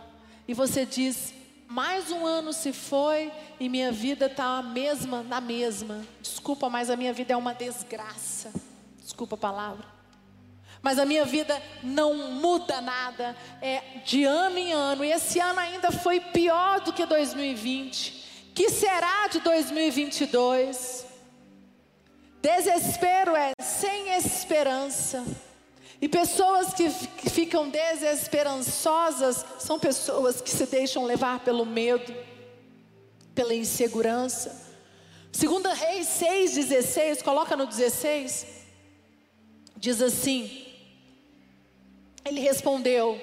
e 0.48 0.54
você 0.54 0.86
diz: 0.86 1.34
mais 1.68 2.12
um 2.12 2.26
ano 2.26 2.52
se 2.52 2.74
foi 2.74 3.32
e 3.60 3.70
minha 3.70 3.92
vida 3.92 4.26
está 4.26 4.58
a 4.58 4.62
mesma, 4.62 5.24
na 5.24 5.40
mesma. 5.40 6.06
Desculpa, 6.22 6.70
mas 6.70 6.90
a 6.90 6.98
minha 6.98 7.14
vida 7.14 7.34
é 7.34 7.38
uma 7.38 7.54
desgraça. 7.54 8.52
Desculpa 9.02 9.36
a 9.36 9.40
palavra 9.40 9.95
mas 10.86 11.00
a 11.00 11.06
minha 11.06 11.26
vida 11.26 11.60
não 11.82 12.14
muda 12.14 12.80
nada, 12.80 13.36
é 13.60 13.82
de 14.06 14.24
ano 14.24 14.56
em 14.60 14.72
ano, 14.72 15.04
e 15.04 15.12
esse 15.12 15.40
ano 15.40 15.60
ainda 15.60 15.92
foi 15.92 16.20
pior 16.20 16.80
do 16.82 16.94
que 16.94 17.04
2020. 17.08 18.52
Que 18.54 18.70
será 18.70 19.28
de 19.28 19.40
2022? 19.40 21.08
Desespero 22.40 23.36
é 23.36 23.54
sem 23.60 24.16
esperança. 24.16 25.26
E 26.00 26.08
pessoas 26.08 26.72
que, 26.72 26.88
ficam 27.32 27.68
desesperançosas 27.68 29.44
são 29.58 29.80
pessoas 29.80 30.40
que 30.40 30.52
se 30.52 30.68
deixam 30.68 31.04
levar 31.04 31.40
pelo 31.40 31.66
medo, 31.66 32.14
pela 33.34 33.56
insegurança. 33.56 34.72
Segunda 35.32 35.74
Reis 35.74 36.06
6,16, 36.22 37.24
coloca 37.24 37.58
no 37.58 37.66
16, 37.66 38.46
diz 39.78 40.00
assim: 40.00 40.65
ele 42.26 42.42
respondeu: 42.42 43.22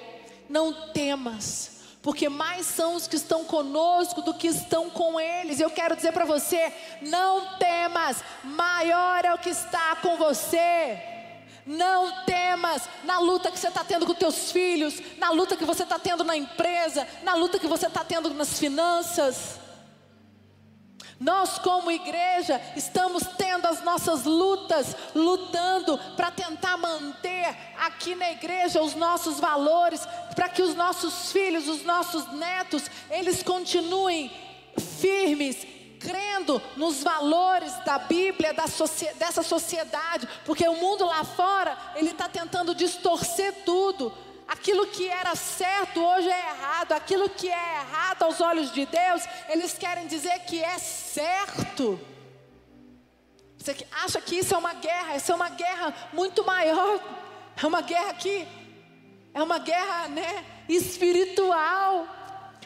Não 0.49 0.91
temas, 0.91 1.71
porque 2.01 2.29
mais 2.29 2.65
são 2.65 2.95
os 2.95 3.05
que 3.05 3.17
estão 3.17 3.43
conosco 3.43 4.21
do 4.21 4.33
que 4.33 4.47
estão 4.47 4.89
com 4.89 5.19
eles. 5.19 5.59
Eu 5.59 5.69
quero 5.69 5.95
dizer 5.95 6.13
para 6.13 6.25
você: 6.25 6.73
não 7.01 7.57
temas, 7.57 8.23
maior 8.43 9.25
é 9.25 9.33
o 9.33 9.37
que 9.37 9.49
está 9.49 9.95
com 9.97 10.15
você. 10.15 10.99
Não 11.65 12.25
temas 12.25 12.89
na 13.05 13.19
luta 13.19 13.49
que 13.49 13.57
você 13.57 13.69
está 13.69 13.85
tendo 13.85 14.05
com 14.05 14.13
teus 14.13 14.51
filhos, 14.51 15.01
na 15.17 15.29
luta 15.31 15.55
que 15.55 15.63
você 15.63 15.83
está 15.83 15.97
tendo 15.97 16.23
na 16.23 16.35
empresa, 16.35 17.07
na 17.23 17.35
luta 17.35 17.57
que 17.57 17.67
você 17.67 17.87
está 17.87 18.03
tendo 18.03 18.33
nas 18.33 18.59
finanças. 18.59 19.62
Nós, 21.23 21.57
como 21.57 21.89
igreja, 21.89 22.61
estamos 22.75 23.23
tendo 23.37 23.65
as 23.65 23.81
nossas 23.81 24.25
lutas, 24.25 24.93
lutando 25.15 25.97
para 26.17 26.29
tentar 26.29 26.75
manter 26.75 27.55
aqui 27.79 28.13
na 28.13 28.29
igreja 28.31 28.81
os 28.81 28.93
nossos 28.93 29.39
valores, 29.39 30.05
para 30.35 30.49
que 30.49 30.61
os 30.61 30.75
nossos 30.75 31.31
filhos, 31.31 31.69
os 31.69 31.85
nossos 31.85 32.29
netos, 32.33 32.83
eles 33.09 33.41
continuem 33.41 34.29
firmes, 34.99 35.65
crendo 35.97 36.61
nos 36.75 37.01
valores 37.01 37.73
da 37.85 37.99
Bíblia, 37.99 38.53
da 38.53 38.65
dessa 39.17 39.43
sociedade, 39.43 40.27
porque 40.43 40.67
o 40.67 40.75
mundo 40.75 41.05
lá 41.05 41.23
fora, 41.23 41.77
ele 41.95 42.09
está 42.09 42.27
tentando 42.27 42.75
distorcer 42.75 43.63
tudo. 43.63 44.11
Aquilo 44.47 44.87
que 44.87 45.07
era 45.07 45.35
certo 45.35 46.03
hoje 46.03 46.29
é 46.29 46.49
errado, 46.49 46.91
aquilo 46.91 47.29
que 47.29 47.49
é 47.49 47.75
errado 47.81 48.23
aos 48.23 48.41
olhos 48.41 48.71
de 48.71 48.85
Deus, 48.85 49.23
eles 49.49 49.73
querem 49.73 50.07
dizer 50.07 50.39
que 50.39 50.61
é 50.63 50.77
certo. 50.77 51.99
Você 53.57 53.87
acha 54.03 54.19
que 54.19 54.35
isso 54.35 54.53
é 54.53 54.57
uma 54.57 54.73
guerra? 54.73 55.15
Isso 55.15 55.31
é 55.31 55.35
uma 55.35 55.49
guerra 55.49 55.93
muito 56.11 56.43
maior. 56.45 56.99
É 57.61 57.65
uma 57.65 57.81
guerra 57.81 58.13
que 58.13 58.47
é 59.33 59.41
uma 59.41 59.57
guerra, 59.57 60.07
né, 60.09 60.45
espiritual. 60.67 62.07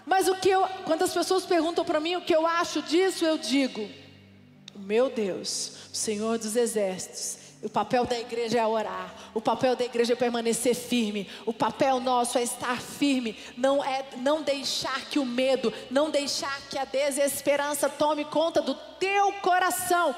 Mas 0.06 0.28
o 0.28 0.36
que 0.36 0.50
eu, 0.50 0.68
quando 0.86 1.04
as 1.04 1.14
pessoas 1.14 1.46
perguntam 1.46 1.86
para 1.86 2.00
mim 2.00 2.16
o 2.16 2.22
que 2.22 2.36
eu 2.36 2.48
acho 2.48 2.82
disso, 2.82 3.26
eu 3.26 3.38
digo: 3.38 3.88
meu 4.76 5.10
Deus, 5.10 5.90
o 5.92 5.96
Senhor 5.96 6.38
dos 6.38 6.56
Exércitos, 6.56 7.38
o 7.64 7.70
papel 7.70 8.06
da 8.06 8.20
igreja 8.20 8.60
é 8.60 8.68
orar, 8.68 9.14
o 9.34 9.42
papel 9.42 9.76
da 9.76 9.84
igreja 9.84 10.14
é 10.14 10.16
permanecer 10.16 10.76
firme, 10.76 11.28
o 11.46 11.52
papel 11.52 12.00
nosso 12.00 12.38
é 12.38 12.44
estar 12.44 12.80
firme, 12.80 13.36
não 13.58 13.84
é 13.84 14.06
não 14.18 14.44
deixar 14.44 15.06
que 15.06 15.18
o 15.18 15.26
medo, 15.26 15.74
não 15.90 16.12
deixar 16.12 16.62
que 16.70 16.78
a 16.78 16.86
desesperança 16.86 17.90
tome 17.90 18.26
conta 18.26 18.62
do 18.62 18.76
teu 19.00 19.34
coração. 19.42 20.16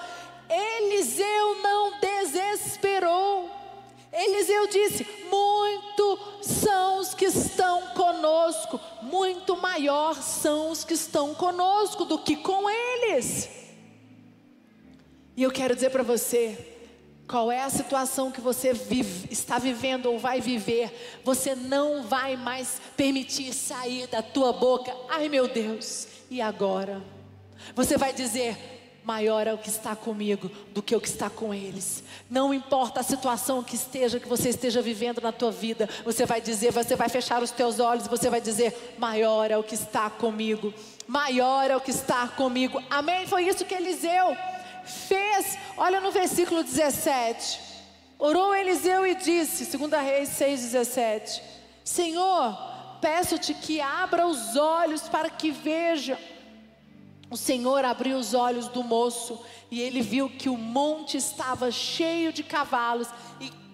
Eliseu 0.49 1.62
não 1.62 1.99
desesperou. 1.99 3.49
Eliseu 4.12 4.67
disse: 4.67 5.08
Muito 5.30 6.19
são 6.41 6.99
os 6.99 7.13
que 7.13 7.25
estão 7.25 7.88
conosco, 7.93 8.80
muito 9.02 9.56
maior 9.56 10.15
são 10.15 10.71
os 10.71 10.84
que 10.84 10.93
estão 10.93 11.34
conosco 11.34 12.04
do 12.04 12.19
que 12.19 12.36
com 12.36 12.69
eles. 12.69 13.47
E 15.38 15.43
eu 15.43 15.52
quero 15.52 15.73
dizer 15.73 15.89
para 15.91 16.04
você, 16.04 16.79
qual 17.30 17.52
é 17.52 17.62
a 17.62 17.70
situação 17.70 18.32
que 18.32 18.42
você 18.42 18.74
vive, 18.74 19.32
está 19.32 19.60
vivendo 19.60 20.08
ou 20.08 20.18
vai 20.18 20.42
viver, 20.42 21.20
você 21.24 21.54
não 21.54 22.02
vai 22.02 22.36
mais 22.36 22.82
permitir 22.98 23.54
sair 23.54 24.08
da 24.08 24.24
tua 24.24 24.52
boca, 24.52 24.92
ai 25.08 25.30
meu 25.30 25.48
Deus, 25.48 26.08
e 26.28 26.42
agora? 26.42 27.00
Você 27.76 27.98
vai 27.98 28.12
dizer, 28.12 28.58
maior 29.04 29.46
é 29.46 29.54
o 29.54 29.60
que 29.60 29.70
está 29.70 29.96
comigo 29.96 30.50
do 30.74 30.82
que 30.82 30.96
o 30.96 31.00
que 31.00 31.08
está 31.08 31.30
com 31.30 31.54
eles. 31.54 32.04
Não 32.28 32.52
importa 32.52 33.02
a 33.02 33.04
situação 33.04 33.63
que 33.63 33.76
esteja, 33.76 34.20
que 34.20 34.28
você 34.28 34.50
esteja 34.50 34.82
vivendo 34.82 35.22
na 35.22 35.32
tua 35.32 35.52
vida, 35.52 35.88
você 36.04 36.26
vai 36.26 36.42
dizer, 36.42 36.72
você 36.72 36.96
vai 36.96 37.10
fechar 37.10 37.44
os 37.44 37.52
teus 37.52 37.80
olhos, 37.80 38.08
você 38.08 38.28
vai 38.28 38.42
dizer, 38.42 38.96
maior 38.98 39.52
é 39.52 39.58
o 39.58 39.63
que 39.63 39.76
está 39.76 40.10
comigo. 40.10 40.74
Maior 41.06 41.70
é 41.70 41.76
o 41.76 41.82
que 41.82 41.92
está 41.92 42.28
comigo. 42.28 42.82
Amém? 42.89 43.28
Foi 43.28 43.44
isso 43.44 43.65
que 43.65 43.74
Eliseu 43.74 44.36
fez. 44.89 45.58
Olha 45.78 46.02
no 46.02 46.12
versículo 46.12 46.63
17. 46.63 47.60
Orou 48.17 48.54
Eliseu 48.54 49.06
e 49.08 49.15
disse, 49.15 49.78
2 49.78 49.91
Reis 50.04 50.30
6:17. 50.30 51.41
Senhor, 51.84 52.58
peço-te 52.99 53.54
que 53.54 53.80
abra 53.80 54.28
os 54.28 54.56
olhos 54.56 55.04
para 55.04 55.30
que 55.30 55.52
veja 55.52 56.19
o 57.32 57.38
Senhor 57.38 57.86
abriu 57.86 58.17
os 58.17 58.34
olhos 58.34 58.67
do 58.67 58.84
moço 58.84 59.39
e 59.69 59.80
ele 59.80 60.02
viu 60.02 60.30
que 60.30 60.49
o 60.49 60.58
monte 60.58 61.15
estava 61.15 61.69
cheio 61.69 62.34
de 62.34 62.41
cavalos 62.41 63.08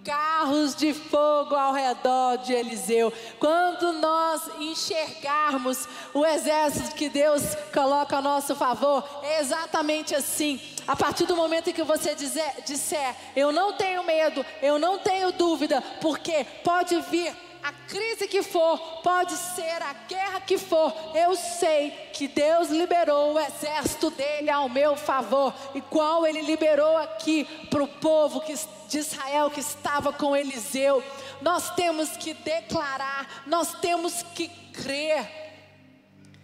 carros 0.06 0.76
de 0.76 0.94
fogo 0.94 1.56
ao 1.56 1.74
redor 1.74 2.38
de 2.38 2.54
Eliseu. 2.54 3.12
Quando 3.40 3.92
nós 3.94 4.44
enxergarmos 4.60 5.88
o 6.14 6.24
exército 6.24 6.96
que 6.96 7.10
Deus 7.10 7.42
coloca 7.74 8.18
a 8.18 8.22
nosso 8.22 8.56
favor, 8.56 9.04
é 9.24 9.42
exatamente 9.42 10.14
assim. 10.14 10.62
A 10.88 10.96
partir 10.96 11.26
do 11.26 11.36
momento 11.36 11.72
em 11.72 11.74
que 11.74 11.84
você 11.84 12.14
dizer, 12.14 12.64
disser, 12.64 13.16
eu 13.36 13.52
não 13.52 13.74
tenho 13.74 14.04
medo, 14.04 14.46
eu 14.62 14.78
não 14.78 15.00
tenho 15.00 15.32
dúvida, 15.32 15.82
porque 16.00 16.46
pode 16.64 17.02
vir 17.10 17.36
a 17.66 17.74
crise 17.88 18.28
que 18.28 18.44
for, 18.44 18.78
pode 19.02 19.36
ser 19.36 19.82
a 19.82 19.92
guerra 20.08 20.40
que 20.40 20.56
for, 20.56 20.94
eu 21.16 21.36
sei 21.36 21.90
que 22.14 22.28
Deus 22.28 22.70
liberou 22.70 23.34
o 23.34 23.40
exército 23.40 24.12
dele 24.12 24.52
ao 24.52 24.70
meu 24.70 24.96
favor, 24.96 25.52
igual 25.74 26.28
ele 26.28 26.42
liberou 26.42 26.96
aqui 26.98 27.44
para 27.72 27.82
o 27.82 27.88
povo 27.88 28.44
de 28.88 29.00
Israel 29.00 29.50
que 29.50 29.62
estava 29.62 30.14
com 30.14 30.36
Eliseu. 30.36 31.04
Nós 31.42 31.74
temos 31.74 32.16
que 32.16 32.36
declarar, 32.36 33.44
nós 33.48 33.74
temos 33.80 34.22
que 34.22 34.48
crer. 34.72 35.28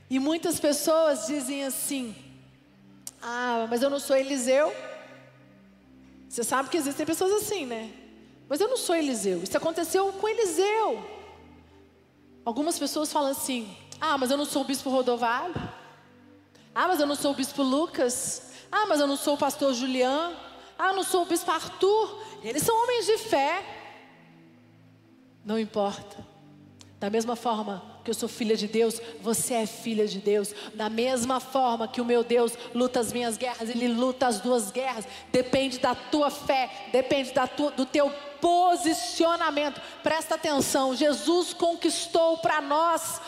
E 0.10 0.18
muitas 0.18 0.60
pessoas 0.60 1.28
dizem 1.28 1.64
assim: 1.66 2.16
Ah, 3.22 3.68
mas 3.70 3.84
eu 3.84 3.92
não 3.92 4.00
sou 4.00 4.16
Eliseu. 4.16 4.76
Você 6.28 6.44
sabe 6.44 6.70
que 6.70 6.78
existem 6.78 7.06
pessoas 7.06 7.44
assim, 7.44 7.68
né? 7.68 8.01
Mas 8.52 8.60
eu 8.60 8.68
não 8.68 8.76
sou 8.76 8.94
Eliseu. 8.94 9.42
Isso 9.42 9.56
aconteceu 9.56 10.12
com 10.12 10.28
Eliseu. 10.28 11.02
Algumas 12.44 12.78
pessoas 12.78 13.10
falam 13.10 13.32
assim: 13.32 13.74
ah, 13.98 14.18
mas 14.18 14.30
eu 14.30 14.36
não 14.36 14.44
sou 14.44 14.64
o 14.64 14.66
bispo 14.66 14.90
Rodovalho. 14.90 15.56
Ah, 16.76 16.86
mas 16.86 17.00
eu 17.00 17.08
não 17.08 17.16
sou 17.16 17.32
o 17.32 17.34
bispo 17.34 17.64
Lucas. 17.64 18.52
Ah, 18.70 18.86
mas 18.88 19.00
eu 19.00 19.08
não 19.08 19.16
sou 19.16 19.36
o 19.36 19.38
pastor 19.38 19.74
Julián. 19.74 20.34
Ah, 20.78 20.90
eu 20.90 20.96
não 20.96 21.04
sou 21.04 21.22
o 21.22 21.26
bispo 21.26 21.50
Arthur. 21.50 22.22
Eles 22.44 22.62
são 22.64 22.76
homens 22.84 23.06
de 23.06 23.18
fé. 23.20 23.64
Não 25.46 25.58
importa. 25.58 26.18
Da 27.02 27.10
mesma 27.10 27.36
forma 27.36 27.84
que 28.04 28.12
eu 28.12 28.14
sou 28.14 28.30
filha 28.30 28.56
de 28.56 28.68
Deus, 28.68 29.02
você 29.22 29.56
é 29.56 29.66
filha 29.66 30.08
de 30.08 30.20
Deus. 30.20 30.54
Da 30.76 30.88
mesma 30.88 31.40
forma 31.40 31.88
que 31.88 32.00
o 32.00 32.06
meu 32.06 32.24
Deus 32.24 32.56
luta 32.76 33.00
as 33.00 33.12
minhas 33.12 33.38
guerras, 33.38 33.72
ele 33.72 33.88
luta 33.88 34.28
as 34.28 34.40
duas 34.40 34.70
guerras. 34.70 35.08
Depende 35.32 35.80
da 35.80 35.96
tua 35.96 36.30
fé, 36.30 36.70
depende 36.92 37.32
da 37.32 37.48
tua, 37.48 37.72
do 37.72 37.88
teu 37.88 38.14
posicionamento. 38.40 39.82
Presta 40.04 40.36
atenção, 40.36 40.96
Jesus 40.96 41.54
conquistou 41.54 42.38
para 42.38 42.62
nós 42.62 43.20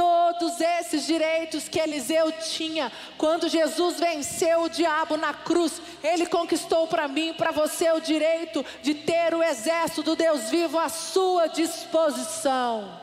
todos 0.00 0.58
esses 0.62 1.06
direitos 1.06 1.68
que 1.68 1.78
Eliseu 1.78 2.32
tinha. 2.32 2.90
Quando 3.18 3.50
Jesus 3.50 4.00
venceu 4.00 4.62
o 4.62 4.68
diabo 4.70 5.18
na 5.18 5.34
cruz, 5.34 5.82
ele 6.02 6.24
conquistou 6.24 6.86
para 6.86 7.06
mim, 7.06 7.34
para 7.34 7.50
você 7.50 7.92
o 7.92 8.00
direito 8.00 8.64
de 8.82 8.94
ter 8.94 9.34
o 9.34 9.42
exército 9.42 10.02
do 10.02 10.16
Deus 10.16 10.48
vivo 10.48 10.78
à 10.78 10.88
sua 10.88 11.48
disposição. 11.48 12.98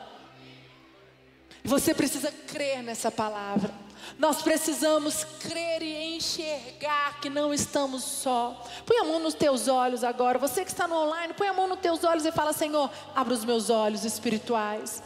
Você 1.62 1.94
precisa 1.94 2.32
crer 2.48 2.82
nessa 2.82 3.12
palavra. 3.12 3.72
Nós 4.18 4.42
precisamos 4.42 5.22
crer 5.38 5.80
e 5.84 6.16
enxergar 6.16 7.20
que 7.20 7.30
não 7.30 7.54
estamos 7.54 8.02
só. 8.02 8.60
Põe 8.84 8.96
a 8.96 9.04
mão 9.04 9.20
nos 9.20 9.34
teus 9.34 9.68
olhos 9.68 10.02
agora. 10.02 10.36
Você 10.36 10.64
que 10.64 10.70
está 10.72 10.88
no 10.88 10.96
online, 10.96 11.32
põe 11.34 11.46
a 11.46 11.52
mão 11.52 11.68
nos 11.68 11.78
teus 11.78 12.02
olhos 12.02 12.26
e 12.26 12.32
fala: 12.32 12.52
Senhor, 12.52 12.90
abre 13.14 13.34
os 13.34 13.44
meus 13.44 13.70
olhos 13.70 14.04
espirituais. 14.04 15.00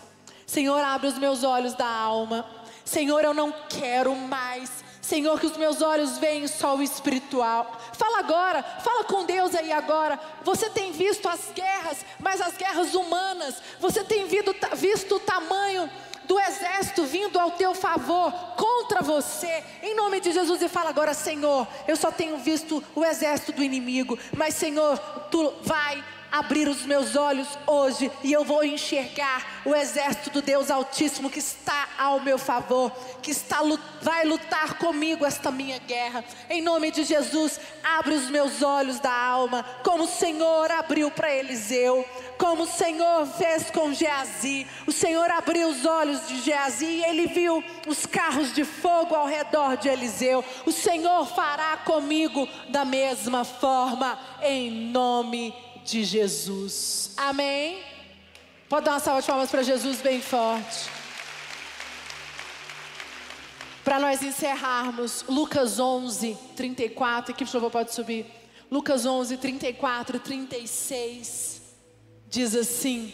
Senhor, 0.46 0.78
abre 0.78 1.08
os 1.08 1.18
meus 1.18 1.44
olhos 1.44 1.74
da 1.74 1.88
alma. 1.88 2.44
Senhor, 2.84 3.24
eu 3.24 3.34
não 3.34 3.52
quero 3.68 4.14
mais. 4.14 4.82
Senhor, 5.00 5.38
que 5.38 5.46
os 5.46 5.56
meus 5.56 5.82
olhos 5.82 6.18
veem 6.18 6.46
só 6.46 6.76
o 6.76 6.82
espiritual. 6.82 7.76
Fala 7.92 8.20
agora, 8.20 8.62
fala 8.62 9.04
com 9.04 9.24
Deus 9.24 9.54
aí 9.54 9.72
agora. 9.72 10.18
Você 10.44 10.70
tem 10.70 10.92
visto 10.92 11.28
as 11.28 11.50
guerras, 11.54 12.04
mas 12.20 12.40
as 12.40 12.56
guerras 12.56 12.94
humanas. 12.94 13.56
Você 13.80 14.04
tem 14.04 14.26
visto 14.26 15.16
o 15.16 15.20
tamanho 15.20 15.90
do 16.24 16.38
exército 16.38 17.04
vindo 17.04 17.38
ao 17.38 17.50
teu 17.52 17.74
favor 17.74 18.32
contra 18.56 19.02
você, 19.02 19.62
em 19.82 19.94
nome 19.94 20.20
de 20.20 20.32
Jesus, 20.32 20.62
e 20.62 20.68
fala 20.68 20.90
agora: 20.90 21.14
Senhor, 21.14 21.66
eu 21.86 21.96
só 21.96 22.10
tenho 22.10 22.38
visto 22.38 22.82
o 22.94 23.04
exército 23.04 23.52
do 23.52 23.62
inimigo, 23.62 24.18
mas 24.36 24.54
Senhor, 24.54 24.98
tu 25.30 25.52
vai 25.62 26.02
abrir 26.32 26.66
os 26.66 26.86
meus 26.86 27.14
olhos 27.14 27.46
hoje 27.66 28.10
e 28.24 28.32
eu 28.32 28.42
vou 28.42 28.64
enxergar 28.64 29.62
o 29.66 29.74
exército 29.74 30.30
do 30.30 30.42
Deus 30.42 30.70
Altíssimo 30.70 31.28
que 31.28 31.38
está 31.38 31.88
ao 31.98 32.20
meu 32.20 32.38
favor, 32.38 32.90
que 33.20 33.30
está 33.30 33.60
vai 34.00 34.24
lutar 34.24 34.78
comigo 34.78 35.26
esta 35.26 35.50
minha 35.50 35.78
guerra. 35.78 36.24
Em 36.48 36.62
nome 36.62 36.90
de 36.90 37.04
Jesus, 37.04 37.60
abre 37.84 38.14
os 38.14 38.30
meus 38.30 38.62
olhos 38.62 38.98
da 38.98 39.12
alma, 39.12 39.64
como 39.84 40.04
o 40.04 40.08
Senhor 40.08 40.70
abriu 40.70 41.10
para 41.10 41.34
Eliseu, 41.34 42.04
como 42.38 42.64
o 42.64 42.66
Senhor 42.66 43.26
fez 43.26 43.70
com 43.70 43.92
Geazi. 43.92 44.66
O 44.86 44.92
Senhor 44.92 45.30
abriu 45.30 45.68
os 45.68 45.84
olhos 45.84 46.26
de 46.26 46.40
Geazi 46.40 46.86
e 46.86 47.04
ele 47.04 47.26
viu 47.26 47.62
os 47.86 48.06
carros 48.06 48.52
de 48.52 48.64
fogo 48.64 49.14
ao 49.14 49.26
redor 49.26 49.76
de 49.76 49.88
Eliseu. 49.88 50.44
O 50.64 50.72
Senhor 50.72 51.26
fará 51.26 51.76
comigo 51.76 52.48
da 52.70 52.84
mesma 52.84 53.44
forma, 53.44 54.18
em 54.42 54.70
nome 54.70 55.50
de 55.50 55.71
de 55.84 56.04
Jesus. 56.04 57.12
Amém? 57.16 57.82
Pode 58.68 58.86
dar 58.86 58.92
uma 58.92 59.00
salva 59.00 59.20
de 59.20 59.26
palmas 59.26 59.50
para 59.50 59.62
Jesus 59.62 60.00
bem 60.00 60.20
forte. 60.20 60.88
Para 63.84 63.98
nós 63.98 64.22
encerrarmos, 64.22 65.24
Lucas 65.28 65.78
11, 65.78 66.38
34, 66.56 67.32
aqui 67.32 67.44
por 67.44 67.50
favor 67.50 67.70
pode 67.70 67.92
subir. 67.92 68.26
Lucas 68.70 69.04
11, 69.04 69.36
34 69.36 70.16
e 70.16 70.20
36 70.20 71.62
diz 72.28 72.54
assim: 72.54 73.12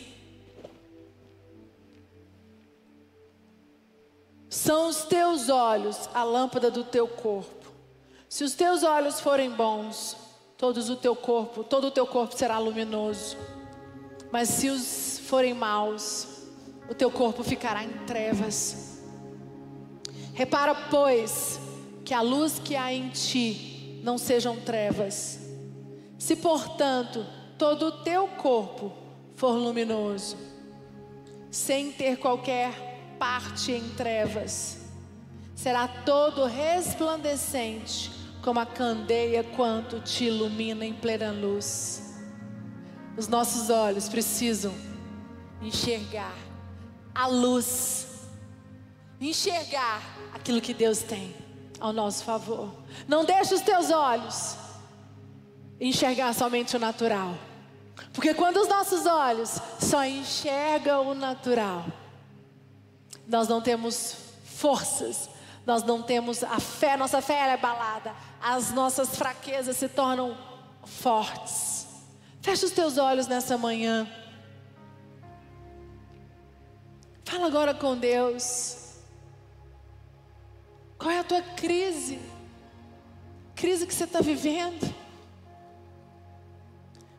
São 4.48 4.88
os 4.88 5.02
teus 5.02 5.48
olhos 5.48 6.08
a 6.14 6.22
lâmpada 6.22 6.70
do 6.70 6.84
teu 6.84 7.08
corpo. 7.08 7.66
Se 8.28 8.44
os 8.44 8.54
teus 8.54 8.82
olhos 8.82 9.20
forem 9.20 9.50
bons, 9.50 10.16
todos 10.58 10.90
o 10.90 10.96
teu 10.96 11.14
corpo, 11.14 11.62
todo 11.62 11.86
o 11.86 11.90
teu 11.90 12.04
corpo 12.04 12.36
será 12.36 12.58
luminoso. 12.58 13.36
Mas 14.32 14.48
se 14.48 14.68
os 14.68 15.20
forem 15.20 15.54
maus, 15.54 16.26
o 16.90 16.94
teu 16.94 17.12
corpo 17.12 17.44
ficará 17.44 17.84
em 17.84 17.90
trevas. 18.06 19.00
Repara, 20.34 20.74
pois, 20.90 21.60
que 22.04 22.12
a 22.12 22.20
luz 22.20 22.58
que 22.58 22.74
há 22.74 22.92
em 22.92 23.08
ti 23.10 24.00
não 24.02 24.18
sejam 24.18 24.56
trevas. 24.56 25.38
Se, 26.18 26.34
portanto, 26.34 27.24
todo 27.56 27.86
o 27.86 27.92
teu 28.02 28.26
corpo 28.26 28.92
for 29.36 29.52
luminoso, 29.52 30.36
sem 31.52 31.92
ter 31.92 32.16
qualquer 32.18 33.16
parte 33.16 33.70
em 33.70 33.88
trevas, 33.90 34.78
será 35.54 35.86
todo 35.86 36.44
resplandecente 36.46 38.17
como 38.42 38.60
a 38.60 38.66
candeia 38.66 39.42
quanto 39.42 40.00
te 40.00 40.24
ilumina 40.24 40.84
em 40.84 40.94
plena 40.94 41.32
luz. 41.32 42.16
Os 43.16 43.28
nossos 43.28 43.70
olhos 43.70 44.08
precisam 44.08 44.74
enxergar 45.60 46.36
a 47.14 47.26
luz, 47.26 48.06
enxergar 49.20 50.00
aquilo 50.32 50.60
que 50.60 50.72
Deus 50.72 51.00
tem 51.00 51.34
ao 51.80 51.92
nosso 51.92 52.24
favor. 52.24 52.72
Não 53.06 53.24
deixe 53.24 53.54
os 53.54 53.60
teus 53.60 53.90
olhos 53.90 54.56
enxergar 55.80 56.32
somente 56.34 56.76
o 56.76 56.78
natural. 56.78 57.34
Porque 58.12 58.34
quando 58.34 58.58
os 58.58 58.68
nossos 58.68 59.06
olhos 59.06 59.58
só 59.80 60.04
enxergam 60.04 61.08
o 61.08 61.14
natural, 61.14 61.84
nós 63.26 63.48
não 63.48 63.60
temos 63.60 64.16
forças, 64.44 65.28
nós 65.68 65.82
não 65.82 66.02
temos 66.02 66.42
a 66.42 66.58
fé, 66.58 66.96
nossa 66.96 67.20
fé 67.20 67.34
é 67.34 67.52
abalada, 67.52 68.14
as 68.40 68.72
nossas 68.72 69.14
fraquezas 69.14 69.76
se 69.76 69.86
tornam 69.86 70.34
fortes. 70.82 71.86
Fecha 72.40 72.64
os 72.64 72.72
teus 72.72 72.96
olhos 72.96 73.26
nessa 73.26 73.58
manhã. 73.58 74.08
Fala 77.22 77.48
agora 77.48 77.74
com 77.74 77.94
Deus. 77.98 78.94
Qual 80.96 81.10
é 81.10 81.18
a 81.18 81.24
tua 81.24 81.42
crise? 81.42 82.18
Crise 83.54 83.86
que 83.86 83.92
você 83.92 84.04
está 84.04 84.22
vivendo? 84.22 84.94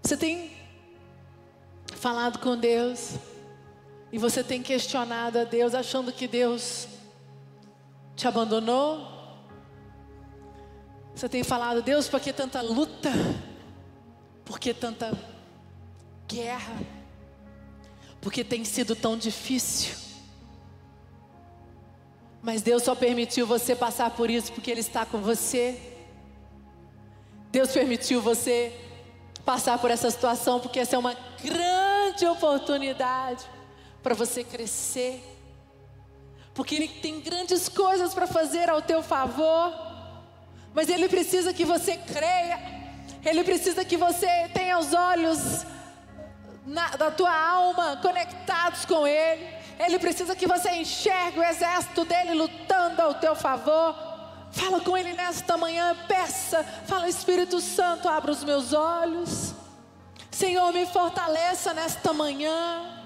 Você 0.02 0.18
tem 0.18 0.58
falado 1.98 2.40
com 2.40 2.58
Deus? 2.58 3.12
E 4.12 4.18
você 4.18 4.44
tem 4.44 4.64
questionado 4.64 5.38
a 5.38 5.44
Deus, 5.44 5.76
achando 5.76 6.12
que 6.12 6.28
Deus 6.28 6.88
te 8.20 8.28
abandonou? 8.28 9.08
Você 11.16 11.30
tem 11.30 11.42
falado, 11.42 11.82
Deus, 11.82 12.10
por 12.10 12.20
que 12.20 12.34
tanta 12.34 12.62
luta? 12.62 13.10
Por 14.44 14.60
que 14.60 14.74
tanta 14.74 15.18
guerra? 16.28 16.76
Porque 18.20 18.44
tem 18.44 18.66
sido 18.66 18.94
tão 18.94 19.18
difícil. 19.18 19.96
Mas 22.42 22.62
Deus 22.62 22.84
só 22.84 22.94
permitiu 22.94 23.48
você 23.48 23.74
passar 23.74 24.12
por 24.12 24.30
isso 24.30 24.52
porque 24.52 24.70
Ele 24.70 24.82
está 24.82 25.06
com 25.06 25.20
você. 25.20 25.80
Deus 27.50 27.72
permitiu 27.72 28.22
você 28.22 28.78
passar 29.46 29.80
por 29.80 29.90
essa 29.90 30.12
situação 30.12 30.60
porque 30.60 30.80
essa 30.80 30.98
é 30.98 31.00
uma 31.00 31.16
grande 31.42 32.26
oportunidade 32.26 33.46
para 34.04 34.14
você 34.14 34.44
crescer, 34.44 35.24
porque 36.60 36.76
Ele 36.76 36.90
tem 36.90 37.22
grandes 37.22 37.70
coisas 37.70 38.14
para 38.14 38.28
fazer 38.28 38.70
ao 38.70 38.82
teu 38.82 39.02
favor, 39.02 39.74
mas 40.74 40.90
Ele 40.90 41.08
precisa 41.08 41.54
que 41.54 41.64
você 41.64 41.96
creia, 41.96 42.60
Ele 43.26 43.46
precisa 43.46 43.86
que 43.86 43.96
você 43.96 44.28
tenha 44.54 44.78
os 44.78 44.94
olhos 44.94 45.66
na, 46.66 46.90
da 46.98 47.10
tua 47.12 47.34
alma 47.34 47.96
conectados 48.02 48.84
com 48.84 49.08
Ele, 49.08 49.48
Ele 49.80 49.98
precisa 50.00 50.36
que 50.36 50.46
você 50.46 50.70
enxergue 50.72 51.40
o 51.40 51.44
exército 51.44 52.04
dele 52.04 52.34
lutando 52.34 53.04
ao 53.04 53.14
teu 53.14 53.38
favor. 53.38 53.96
Fala 54.52 54.82
com 54.82 54.98
Ele 54.98 55.14
nesta 55.14 55.56
manhã, 55.56 55.96
peça, 56.10 56.62
fala 56.86 57.08
Espírito 57.08 57.62
Santo, 57.62 58.10
abra 58.10 58.32
os 58.32 58.44
meus 58.44 58.74
olhos. 58.74 59.54
Senhor, 60.30 60.74
me 60.74 60.86
fortaleça 60.86 61.74
nesta 61.74 62.12
manhã. 62.12 62.99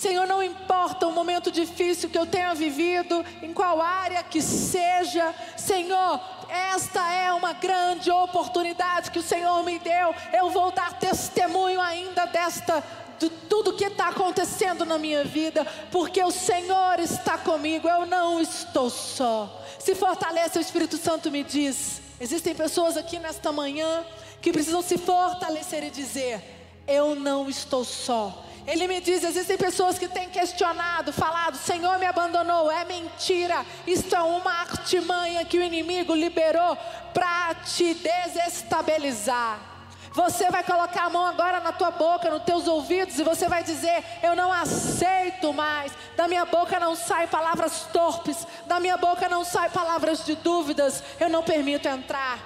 Senhor, 0.00 0.26
não 0.26 0.42
importa 0.42 1.06
o 1.06 1.12
momento 1.12 1.50
difícil 1.50 2.08
que 2.08 2.16
eu 2.16 2.24
tenha 2.24 2.54
vivido, 2.54 3.22
em 3.42 3.52
qual 3.52 3.82
área 3.82 4.22
que 4.22 4.40
seja, 4.40 5.34
Senhor, 5.58 6.18
esta 6.48 7.12
é 7.12 7.30
uma 7.34 7.52
grande 7.52 8.10
oportunidade 8.10 9.10
que 9.10 9.18
o 9.18 9.22
Senhor 9.22 9.62
me 9.62 9.78
deu. 9.78 10.14
Eu 10.32 10.48
vou 10.48 10.72
dar 10.72 10.98
testemunho 10.98 11.78
ainda 11.82 12.24
desta 12.24 12.82
de 13.18 13.28
tudo 13.28 13.74
que 13.74 13.84
está 13.84 14.08
acontecendo 14.08 14.86
na 14.86 14.96
minha 14.96 15.22
vida, 15.22 15.66
porque 15.92 16.24
o 16.24 16.30
Senhor 16.30 16.98
está 16.98 17.36
comigo, 17.36 17.86
eu 17.86 18.06
não 18.06 18.40
estou 18.40 18.88
só. 18.88 19.62
Se 19.78 19.94
fortaleça, 19.94 20.58
o 20.58 20.62
Espírito 20.62 20.96
Santo 20.96 21.30
me 21.30 21.44
diz. 21.44 22.00
Existem 22.18 22.54
pessoas 22.54 22.96
aqui 22.96 23.18
nesta 23.18 23.52
manhã 23.52 24.02
que 24.40 24.50
precisam 24.50 24.80
se 24.80 24.96
fortalecer 24.96 25.84
e 25.84 25.90
dizer: 25.90 26.42
Eu 26.86 27.14
não 27.14 27.50
estou 27.50 27.84
só. 27.84 28.46
Ele 28.66 28.86
me 28.86 29.00
diz: 29.00 29.24
existem 29.24 29.56
pessoas 29.56 29.98
que 29.98 30.08
têm 30.08 30.28
questionado, 30.28 31.12
falado, 31.12 31.56
Senhor 31.56 31.98
me 31.98 32.06
abandonou. 32.06 32.70
É 32.70 32.84
mentira. 32.84 33.64
Isto 33.86 34.14
é 34.14 34.22
uma 34.22 34.52
artimanha 34.52 35.44
que 35.44 35.58
o 35.58 35.62
inimigo 35.62 36.14
liberou 36.14 36.76
para 37.12 37.54
te 37.54 37.94
desestabilizar. 37.94 39.68
Você 40.12 40.50
vai 40.50 40.64
colocar 40.64 41.04
a 41.04 41.10
mão 41.10 41.24
agora 41.24 41.60
na 41.60 41.72
tua 41.72 41.92
boca, 41.92 42.28
nos 42.30 42.42
teus 42.42 42.66
ouvidos, 42.66 43.18
e 43.18 43.22
você 43.22 43.48
vai 43.48 43.62
dizer: 43.62 44.04
Eu 44.22 44.34
não 44.34 44.52
aceito 44.52 45.52
mais. 45.52 45.92
Da 46.16 46.26
minha 46.26 46.44
boca 46.44 46.80
não 46.80 46.96
saem 46.96 47.28
palavras 47.28 47.86
torpes, 47.92 48.46
da 48.66 48.80
minha 48.80 48.96
boca 48.96 49.28
não 49.28 49.44
saem 49.44 49.70
palavras 49.70 50.24
de 50.24 50.34
dúvidas. 50.34 51.02
Eu 51.18 51.28
não 51.28 51.42
permito 51.42 51.88
entrar 51.88 52.38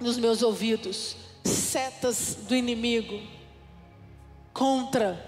nos 0.00 0.18
meus 0.18 0.42
ouvidos 0.42 1.16
setas 1.44 2.34
do 2.34 2.54
inimigo 2.54 3.41
contra 4.52 5.18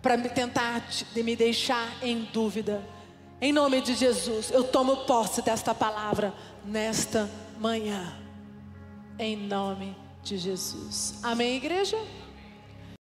para 0.00 0.16
me 0.16 0.28
tentar 0.28 0.84
de 1.14 1.22
me 1.22 1.36
deixar 1.36 1.88
em 2.02 2.24
dúvida. 2.32 2.82
Em 3.40 3.52
nome 3.52 3.80
de 3.80 3.94
Jesus, 3.94 4.50
eu 4.50 4.64
tomo 4.64 4.98
posse 4.98 5.42
desta 5.42 5.74
palavra 5.74 6.32
nesta 6.64 7.28
manhã. 7.58 8.16
Em 9.18 9.36
nome 9.36 9.96
de 10.22 10.38
Jesus. 10.38 11.18
Amém, 11.22 11.56
igreja? 11.56 11.98